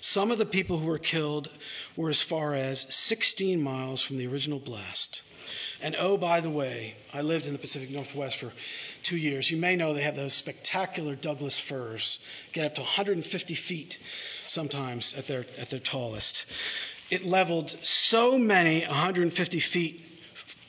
Some 0.00 0.30
of 0.30 0.38
the 0.38 0.46
people 0.46 0.78
who 0.78 0.86
were 0.86 0.98
killed 0.98 1.50
were 1.96 2.10
as 2.10 2.22
far 2.22 2.54
as 2.54 2.86
16 2.88 3.60
miles 3.60 4.00
from 4.00 4.16
the 4.16 4.26
original 4.26 4.58
blast. 4.58 5.20
And 5.82 5.96
oh, 5.98 6.16
by 6.16 6.40
the 6.40 6.50
way, 6.50 6.94
I 7.12 7.22
lived 7.22 7.46
in 7.46 7.52
the 7.52 7.58
Pacific 7.58 7.90
Northwest 7.90 8.38
for 8.38 8.52
two 9.02 9.16
years. 9.16 9.50
You 9.50 9.56
may 9.56 9.76
know 9.76 9.92
they 9.92 10.02
have 10.02 10.16
those 10.16 10.32
spectacular 10.32 11.14
Douglas 11.14 11.58
firs, 11.58 12.18
get 12.52 12.64
up 12.64 12.74
to 12.76 12.80
150 12.80 13.54
feet 13.54 13.98
sometimes 14.46 15.14
at 15.14 15.26
their, 15.26 15.46
at 15.58 15.70
their 15.70 15.80
tallest. 15.80 16.46
It 17.10 17.24
leveled 17.24 17.76
so 17.82 18.38
many 18.38 18.80
150 18.80 19.60
feet 19.60 20.00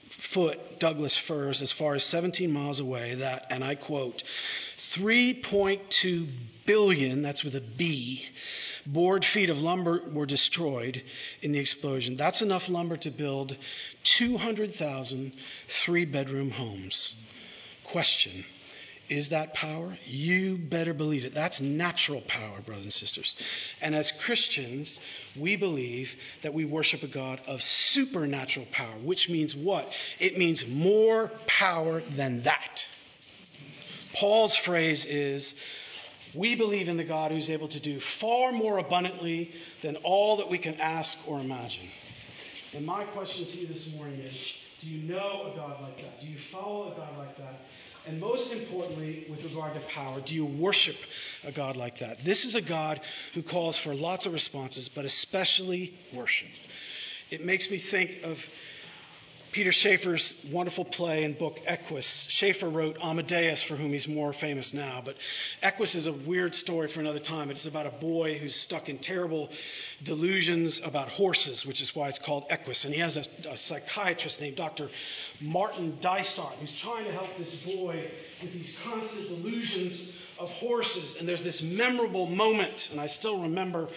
foot 0.09 0.79
Douglas 0.79 1.17
firs 1.17 1.61
as 1.61 1.71
far 1.71 1.95
as 1.95 2.03
17 2.03 2.51
miles 2.51 2.79
away 2.79 3.15
that, 3.15 3.47
and 3.49 3.63
I 3.63 3.75
quote, 3.75 4.23
3.2 4.93 6.27
billion, 6.65 7.21
that's 7.21 7.43
with 7.43 7.55
a 7.55 7.61
B, 7.61 8.25
board 8.85 9.25
feet 9.25 9.49
of 9.49 9.59
lumber 9.59 10.01
were 10.11 10.25
destroyed 10.25 11.03
in 11.41 11.51
the 11.51 11.59
explosion. 11.59 12.15
That's 12.15 12.41
enough 12.41 12.69
lumber 12.69 12.97
to 12.97 13.11
build 13.11 13.57
200,000 14.03 15.33
three 15.67 16.05
bedroom 16.05 16.51
homes. 16.51 17.15
Question 17.85 18.45
Is 19.07 19.29
that 19.29 19.53
power? 19.53 19.97
You 20.05 20.57
better 20.57 20.93
believe 20.93 21.25
it. 21.25 21.33
That's 21.33 21.61
natural 21.61 22.21
power, 22.21 22.61
brothers 22.61 22.85
and 22.85 22.93
sisters. 22.93 23.35
And 23.81 23.93
as 23.93 24.11
Christians, 24.11 24.99
we 25.35 25.55
believe 25.55 26.15
that 26.41 26.53
we 26.53 26.65
worship 26.65 27.03
a 27.03 27.07
God 27.07 27.39
of 27.45 27.61
supernatural 27.61 28.65
power, 28.71 28.95
which 29.03 29.29
means 29.29 29.55
what? 29.55 29.91
It 30.19 30.37
means 30.37 30.67
more 30.67 31.31
power 31.45 32.01
than 32.01 32.43
that. 32.43 32.85
Paul's 34.15 34.55
phrase 34.55 35.05
is 35.05 35.55
we 36.35 36.55
believe 36.55 36.89
in 36.89 36.97
the 36.97 37.03
God 37.03 37.31
who's 37.31 37.49
able 37.49 37.67
to 37.69 37.79
do 37.79 37.99
far 37.99 38.51
more 38.51 38.77
abundantly 38.77 39.53
than 39.81 39.95
all 39.97 40.37
that 40.37 40.49
we 40.49 40.57
can 40.57 40.75
ask 40.79 41.17
or 41.27 41.39
imagine. 41.39 41.87
And 42.73 42.85
my 42.85 43.05
question 43.05 43.45
to 43.45 43.57
you 43.57 43.67
this 43.67 43.93
morning 43.93 44.19
is 44.19 44.53
do 44.81 44.87
you 44.87 45.01
know 45.07 45.51
a 45.51 45.55
God 45.55 45.81
like 45.81 45.97
that? 45.97 46.21
Do 46.21 46.27
you 46.27 46.37
follow 46.37 46.91
a 46.91 46.95
God 46.95 47.17
like 47.17 47.37
that? 47.37 47.61
And 48.07 48.19
most 48.19 48.51
importantly, 48.51 49.25
with 49.29 49.43
regard 49.43 49.73
to 49.73 49.79
power, 49.79 50.19
do 50.19 50.35
you 50.35 50.45
worship 50.45 50.97
a 51.43 51.51
God 51.51 51.75
like 51.75 51.99
that? 51.99 52.23
This 52.23 52.45
is 52.45 52.53
a 52.53 52.61
God 52.61 53.01
who 53.33 53.41
calls 53.41 53.77
for 53.77 53.95
lots 53.95 54.27
of 54.27 54.33
responses, 54.33 54.89
but 54.89 55.05
especially 55.05 55.97
worship. 56.13 56.49
It 57.31 57.43
makes 57.43 57.71
me 57.71 57.79
think 57.79 58.23
of 58.23 58.45
Peter 59.55 59.71
Shaffer's 59.71 60.33
wonderful 60.51 60.83
play 60.83 61.23
and 61.23 61.37
book, 61.37 61.61
Equus. 61.65 62.27
Shaffer 62.27 62.67
wrote 62.67 62.97
Amadeus, 63.01 63.63
for 63.63 63.77
whom 63.77 63.93
he's 63.93 64.05
more 64.05 64.33
famous 64.33 64.73
now. 64.73 65.01
But 65.03 65.15
Equus 65.61 65.95
is 65.95 66.07
a 66.07 66.11
weird 66.11 66.53
story 66.53 66.89
for 66.89 66.99
another 66.99 67.21
time. 67.21 67.49
It's 67.49 67.65
about 67.65 67.85
a 67.85 67.91
boy 67.91 68.37
who's 68.37 68.53
stuck 68.53 68.89
in 68.89 68.97
terrible 68.97 69.49
delusions 70.03 70.81
about 70.83 71.07
horses, 71.07 71.65
which 71.65 71.79
is 71.79 71.95
why 71.95 72.09
it's 72.09 72.19
called 72.19 72.47
Equus. 72.49 72.83
And 72.83 72.93
he 72.93 72.99
has 72.99 73.15
a, 73.15 73.23
a 73.49 73.55
psychiatrist 73.55 74.41
named 74.41 74.57
Dr. 74.57 74.89
Martin 75.39 75.99
Dysart 76.01 76.55
who's 76.59 76.75
trying 76.75 77.05
to 77.05 77.13
help 77.13 77.37
this 77.37 77.55
boy 77.55 78.11
with 78.41 78.51
these 78.51 78.77
constant 78.83 79.29
delusions 79.29 80.11
of 80.37 80.51
horses. 80.51 81.15
And 81.15 81.29
there's 81.29 81.45
this 81.45 81.61
memorable 81.61 82.27
moment, 82.27 82.89
and 82.91 82.99
I 82.99 83.07
still 83.07 83.43
remember 83.43 83.87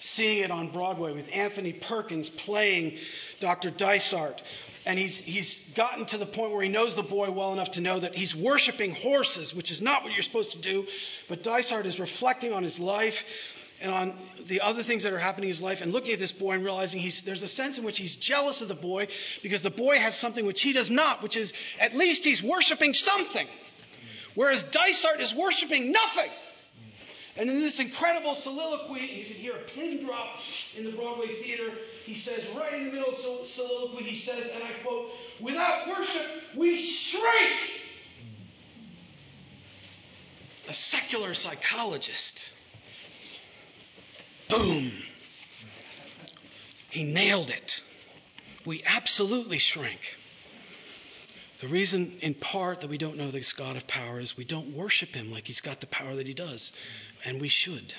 seeing 0.00 0.38
it 0.44 0.52
on 0.52 0.70
Broadway 0.70 1.12
with 1.12 1.28
Anthony 1.32 1.72
Perkins 1.72 2.28
playing 2.28 2.98
Dr. 3.40 3.70
Dysart 3.70 4.42
and 4.86 4.98
he's, 4.98 5.16
he's 5.16 5.58
gotten 5.74 6.06
to 6.06 6.18
the 6.18 6.26
point 6.26 6.52
where 6.52 6.62
he 6.62 6.68
knows 6.68 6.94
the 6.94 7.02
boy 7.02 7.30
well 7.30 7.52
enough 7.52 7.72
to 7.72 7.80
know 7.80 8.00
that 8.00 8.14
he's 8.14 8.34
worshiping 8.34 8.94
horses, 8.94 9.54
which 9.54 9.70
is 9.70 9.82
not 9.82 10.02
what 10.04 10.12
you're 10.12 10.22
supposed 10.22 10.52
to 10.52 10.58
do. 10.58 10.86
But 11.28 11.42
Dysart 11.42 11.86
is 11.86 12.00
reflecting 12.00 12.52
on 12.52 12.62
his 12.62 12.78
life 12.78 13.24
and 13.80 13.92
on 13.92 14.18
the 14.46 14.60
other 14.60 14.82
things 14.82 15.04
that 15.04 15.12
are 15.12 15.18
happening 15.18 15.48
in 15.48 15.54
his 15.54 15.62
life 15.62 15.80
and 15.80 15.92
looking 15.92 16.12
at 16.12 16.18
this 16.18 16.32
boy 16.32 16.52
and 16.52 16.64
realizing 16.64 17.00
he's, 17.00 17.22
there's 17.22 17.42
a 17.42 17.48
sense 17.48 17.78
in 17.78 17.84
which 17.84 17.98
he's 17.98 18.16
jealous 18.16 18.60
of 18.60 18.68
the 18.68 18.74
boy 18.74 19.08
because 19.42 19.62
the 19.62 19.70
boy 19.70 19.98
has 19.98 20.16
something 20.16 20.44
which 20.44 20.62
he 20.62 20.72
does 20.72 20.90
not, 20.90 21.22
which 21.22 21.36
is 21.36 21.52
at 21.78 21.94
least 21.94 22.24
he's 22.24 22.42
worshiping 22.42 22.94
something. 22.94 23.46
Whereas 24.34 24.62
Dysart 24.62 25.20
is 25.20 25.34
worshiping 25.34 25.92
nothing. 25.92 26.30
And 27.38 27.48
in 27.48 27.60
this 27.60 27.78
incredible 27.78 28.34
soliloquy, 28.34 29.00
you 29.00 29.24
can 29.24 29.34
hear 29.36 29.52
a 29.52 29.60
pin 29.60 30.04
drop 30.04 30.40
in 30.76 30.84
the 30.84 30.90
Broadway 30.90 31.40
theater. 31.40 31.70
He 32.04 32.16
says, 32.16 32.44
right 32.56 32.74
in 32.74 32.86
the 32.86 32.92
middle 32.92 33.10
of 33.10 33.16
the 33.16 33.46
soliloquy, 33.46 34.02
he 34.02 34.16
says, 34.16 34.50
and 34.52 34.64
I 34.64 34.72
quote, 34.84 35.10
without 35.40 35.86
worship, 35.86 36.26
we 36.56 36.76
shrink. 36.76 37.60
A 40.68 40.74
secular 40.74 41.32
psychologist. 41.32 42.50
Boom. 44.48 44.90
He 46.90 47.04
nailed 47.04 47.50
it. 47.50 47.80
We 48.66 48.82
absolutely 48.84 49.60
shrink. 49.60 50.00
The 51.60 51.68
reason, 51.68 52.18
in 52.20 52.34
part, 52.34 52.82
that 52.82 52.90
we 52.90 52.98
don't 52.98 53.16
know 53.16 53.30
this 53.32 53.52
God 53.52 53.76
of 53.76 53.86
power 53.88 54.20
is 54.20 54.36
we 54.36 54.44
don't 54.44 54.74
worship 54.74 55.08
him 55.08 55.32
like 55.32 55.46
he's 55.46 55.60
got 55.60 55.80
the 55.80 55.88
power 55.88 56.14
that 56.14 56.26
he 56.26 56.34
does, 56.34 56.72
and 57.24 57.40
we 57.40 57.48
should. 57.48 57.94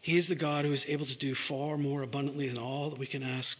He 0.00 0.16
is 0.16 0.28
the 0.28 0.34
God 0.34 0.64
who 0.64 0.72
is 0.72 0.86
able 0.88 1.06
to 1.06 1.16
do 1.16 1.34
far 1.34 1.78
more 1.78 2.02
abundantly 2.02 2.48
than 2.48 2.58
all 2.58 2.90
that 2.90 2.98
we 2.98 3.06
can 3.06 3.22
ask 3.22 3.58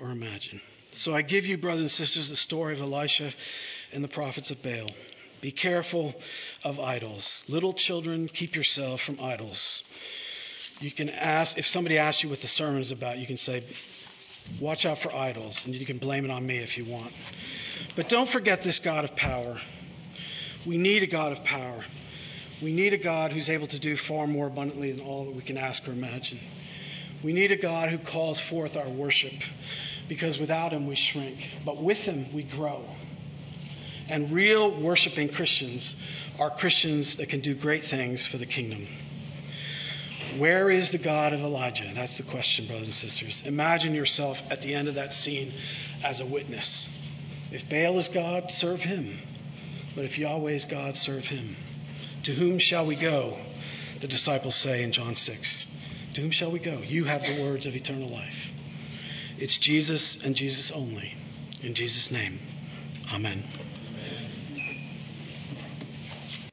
or 0.00 0.10
imagine. 0.10 0.60
So 0.92 1.14
I 1.14 1.22
give 1.22 1.46
you, 1.46 1.56
brothers 1.56 1.82
and 1.82 1.90
sisters, 1.90 2.30
the 2.30 2.36
story 2.36 2.74
of 2.74 2.80
Elisha 2.80 3.32
and 3.92 4.02
the 4.02 4.08
prophets 4.08 4.50
of 4.50 4.62
Baal. 4.62 4.90
Be 5.40 5.52
careful 5.52 6.14
of 6.64 6.80
idols. 6.80 7.44
Little 7.48 7.72
children, 7.72 8.28
keep 8.28 8.56
yourself 8.56 9.00
from 9.00 9.18
idols. 9.20 9.84
You 10.80 10.90
can 10.90 11.08
ask, 11.08 11.56
if 11.56 11.66
somebody 11.66 11.98
asks 11.98 12.22
you 12.22 12.28
what 12.28 12.40
the 12.40 12.48
sermon 12.48 12.82
is 12.82 12.90
about, 12.90 13.18
you 13.18 13.26
can 13.26 13.36
say, 13.36 13.62
Watch 14.58 14.84
out 14.84 14.98
for 14.98 15.14
idols, 15.14 15.64
and 15.64 15.74
you 15.74 15.86
can 15.86 15.98
blame 15.98 16.24
it 16.24 16.30
on 16.30 16.44
me 16.44 16.58
if 16.58 16.76
you 16.76 16.84
want. 16.84 17.12
But 17.94 18.08
don't 18.08 18.28
forget 18.28 18.62
this 18.62 18.78
God 18.78 19.04
of 19.04 19.14
power. 19.14 19.60
We 20.66 20.76
need 20.76 21.02
a 21.02 21.06
God 21.06 21.32
of 21.32 21.44
power. 21.44 21.84
We 22.62 22.72
need 22.72 22.92
a 22.92 22.98
God 22.98 23.32
who's 23.32 23.48
able 23.48 23.66
to 23.68 23.78
do 23.78 23.96
far 23.96 24.26
more 24.26 24.46
abundantly 24.46 24.92
than 24.92 25.04
all 25.04 25.24
that 25.24 25.34
we 25.34 25.42
can 25.42 25.56
ask 25.56 25.86
or 25.88 25.92
imagine. 25.92 26.38
We 27.22 27.32
need 27.32 27.52
a 27.52 27.56
God 27.56 27.90
who 27.90 27.98
calls 27.98 28.38
forth 28.38 28.76
our 28.76 28.88
worship 28.88 29.32
because 30.08 30.38
without 30.38 30.72
him 30.72 30.86
we 30.86 30.94
shrink, 30.94 31.38
but 31.64 31.82
with 31.82 31.98
him 31.98 32.32
we 32.32 32.42
grow. 32.42 32.84
And 34.08 34.32
real 34.32 34.70
worshiping 34.70 35.28
Christians 35.28 35.94
are 36.38 36.50
Christians 36.50 37.16
that 37.16 37.28
can 37.28 37.40
do 37.40 37.54
great 37.54 37.84
things 37.84 38.26
for 38.26 38.38
the 38.38 38.46
kingdom. 38.46 38.86
Where 40.36 40.70
is 40.70 40.90
the 40.90 40.98
God 40.98 41.32
of 41.32 41.40
Elijah? 41.40 41.90
That's 41.94 42.16
the 42.16 42.22
question, 42.24 42.66
brothers 42.66 42.86
and 42.86 42.94
sisters. 42.94 43.42
Imagine 43.44 43.94
yourself 43.94 44.40
at 44.50 44.62
the 44.62 44.74
end 44.74 44.88
of 44.88 44.96
that 44.96 45.14
scene 45.14 45.52
as 46.04 46.20
a 46.20 46.26
witness. 46.26 46.88
If 47.52 47.68
Baal 47.68 47.98
is 47.98 48.08
God, 48.08 48.52
serve 48.52 48.80
him. 48.80 49.18
But 49.94 50.04
if 50.04 50.18
Yahweh 50.18 50.52
is 50.52 50.64
God, 50.64 50.96
serve 50.96 51.24
him. 51.26 51.56
To 52.24 52.32
whom 52.32 52.58
shall 52.58 52.86
we 52.86 52.96
go? 52.96 53.38
The 54.00 54.08
disciples 54.08 54.54
say 54.54 54.82
in 54.82 54.92
John 54.92 55.16
6. 55.16 55.66
To 56.14 56.20
whom 56.20 56.30
shall 56.30 56.50
we 56.50 56.58
go? 56.58 56.78
You 56.78 57.04
have 57.04 57.22
the 57.22 57.40
words 57.42 57.66
of 57.66 57.76
eternal 57.76 58.08
life. 58.08 58.50
It's 59.38 59.56
Jesus 59.56 60.22
and 60.22 60.34
Jesus 60.34 60.70
only. 60.70 61.14
In 61.62 61.74
Jesus' 61.74 62.10
name, 62.10 62.38
amen. 63.12 63.44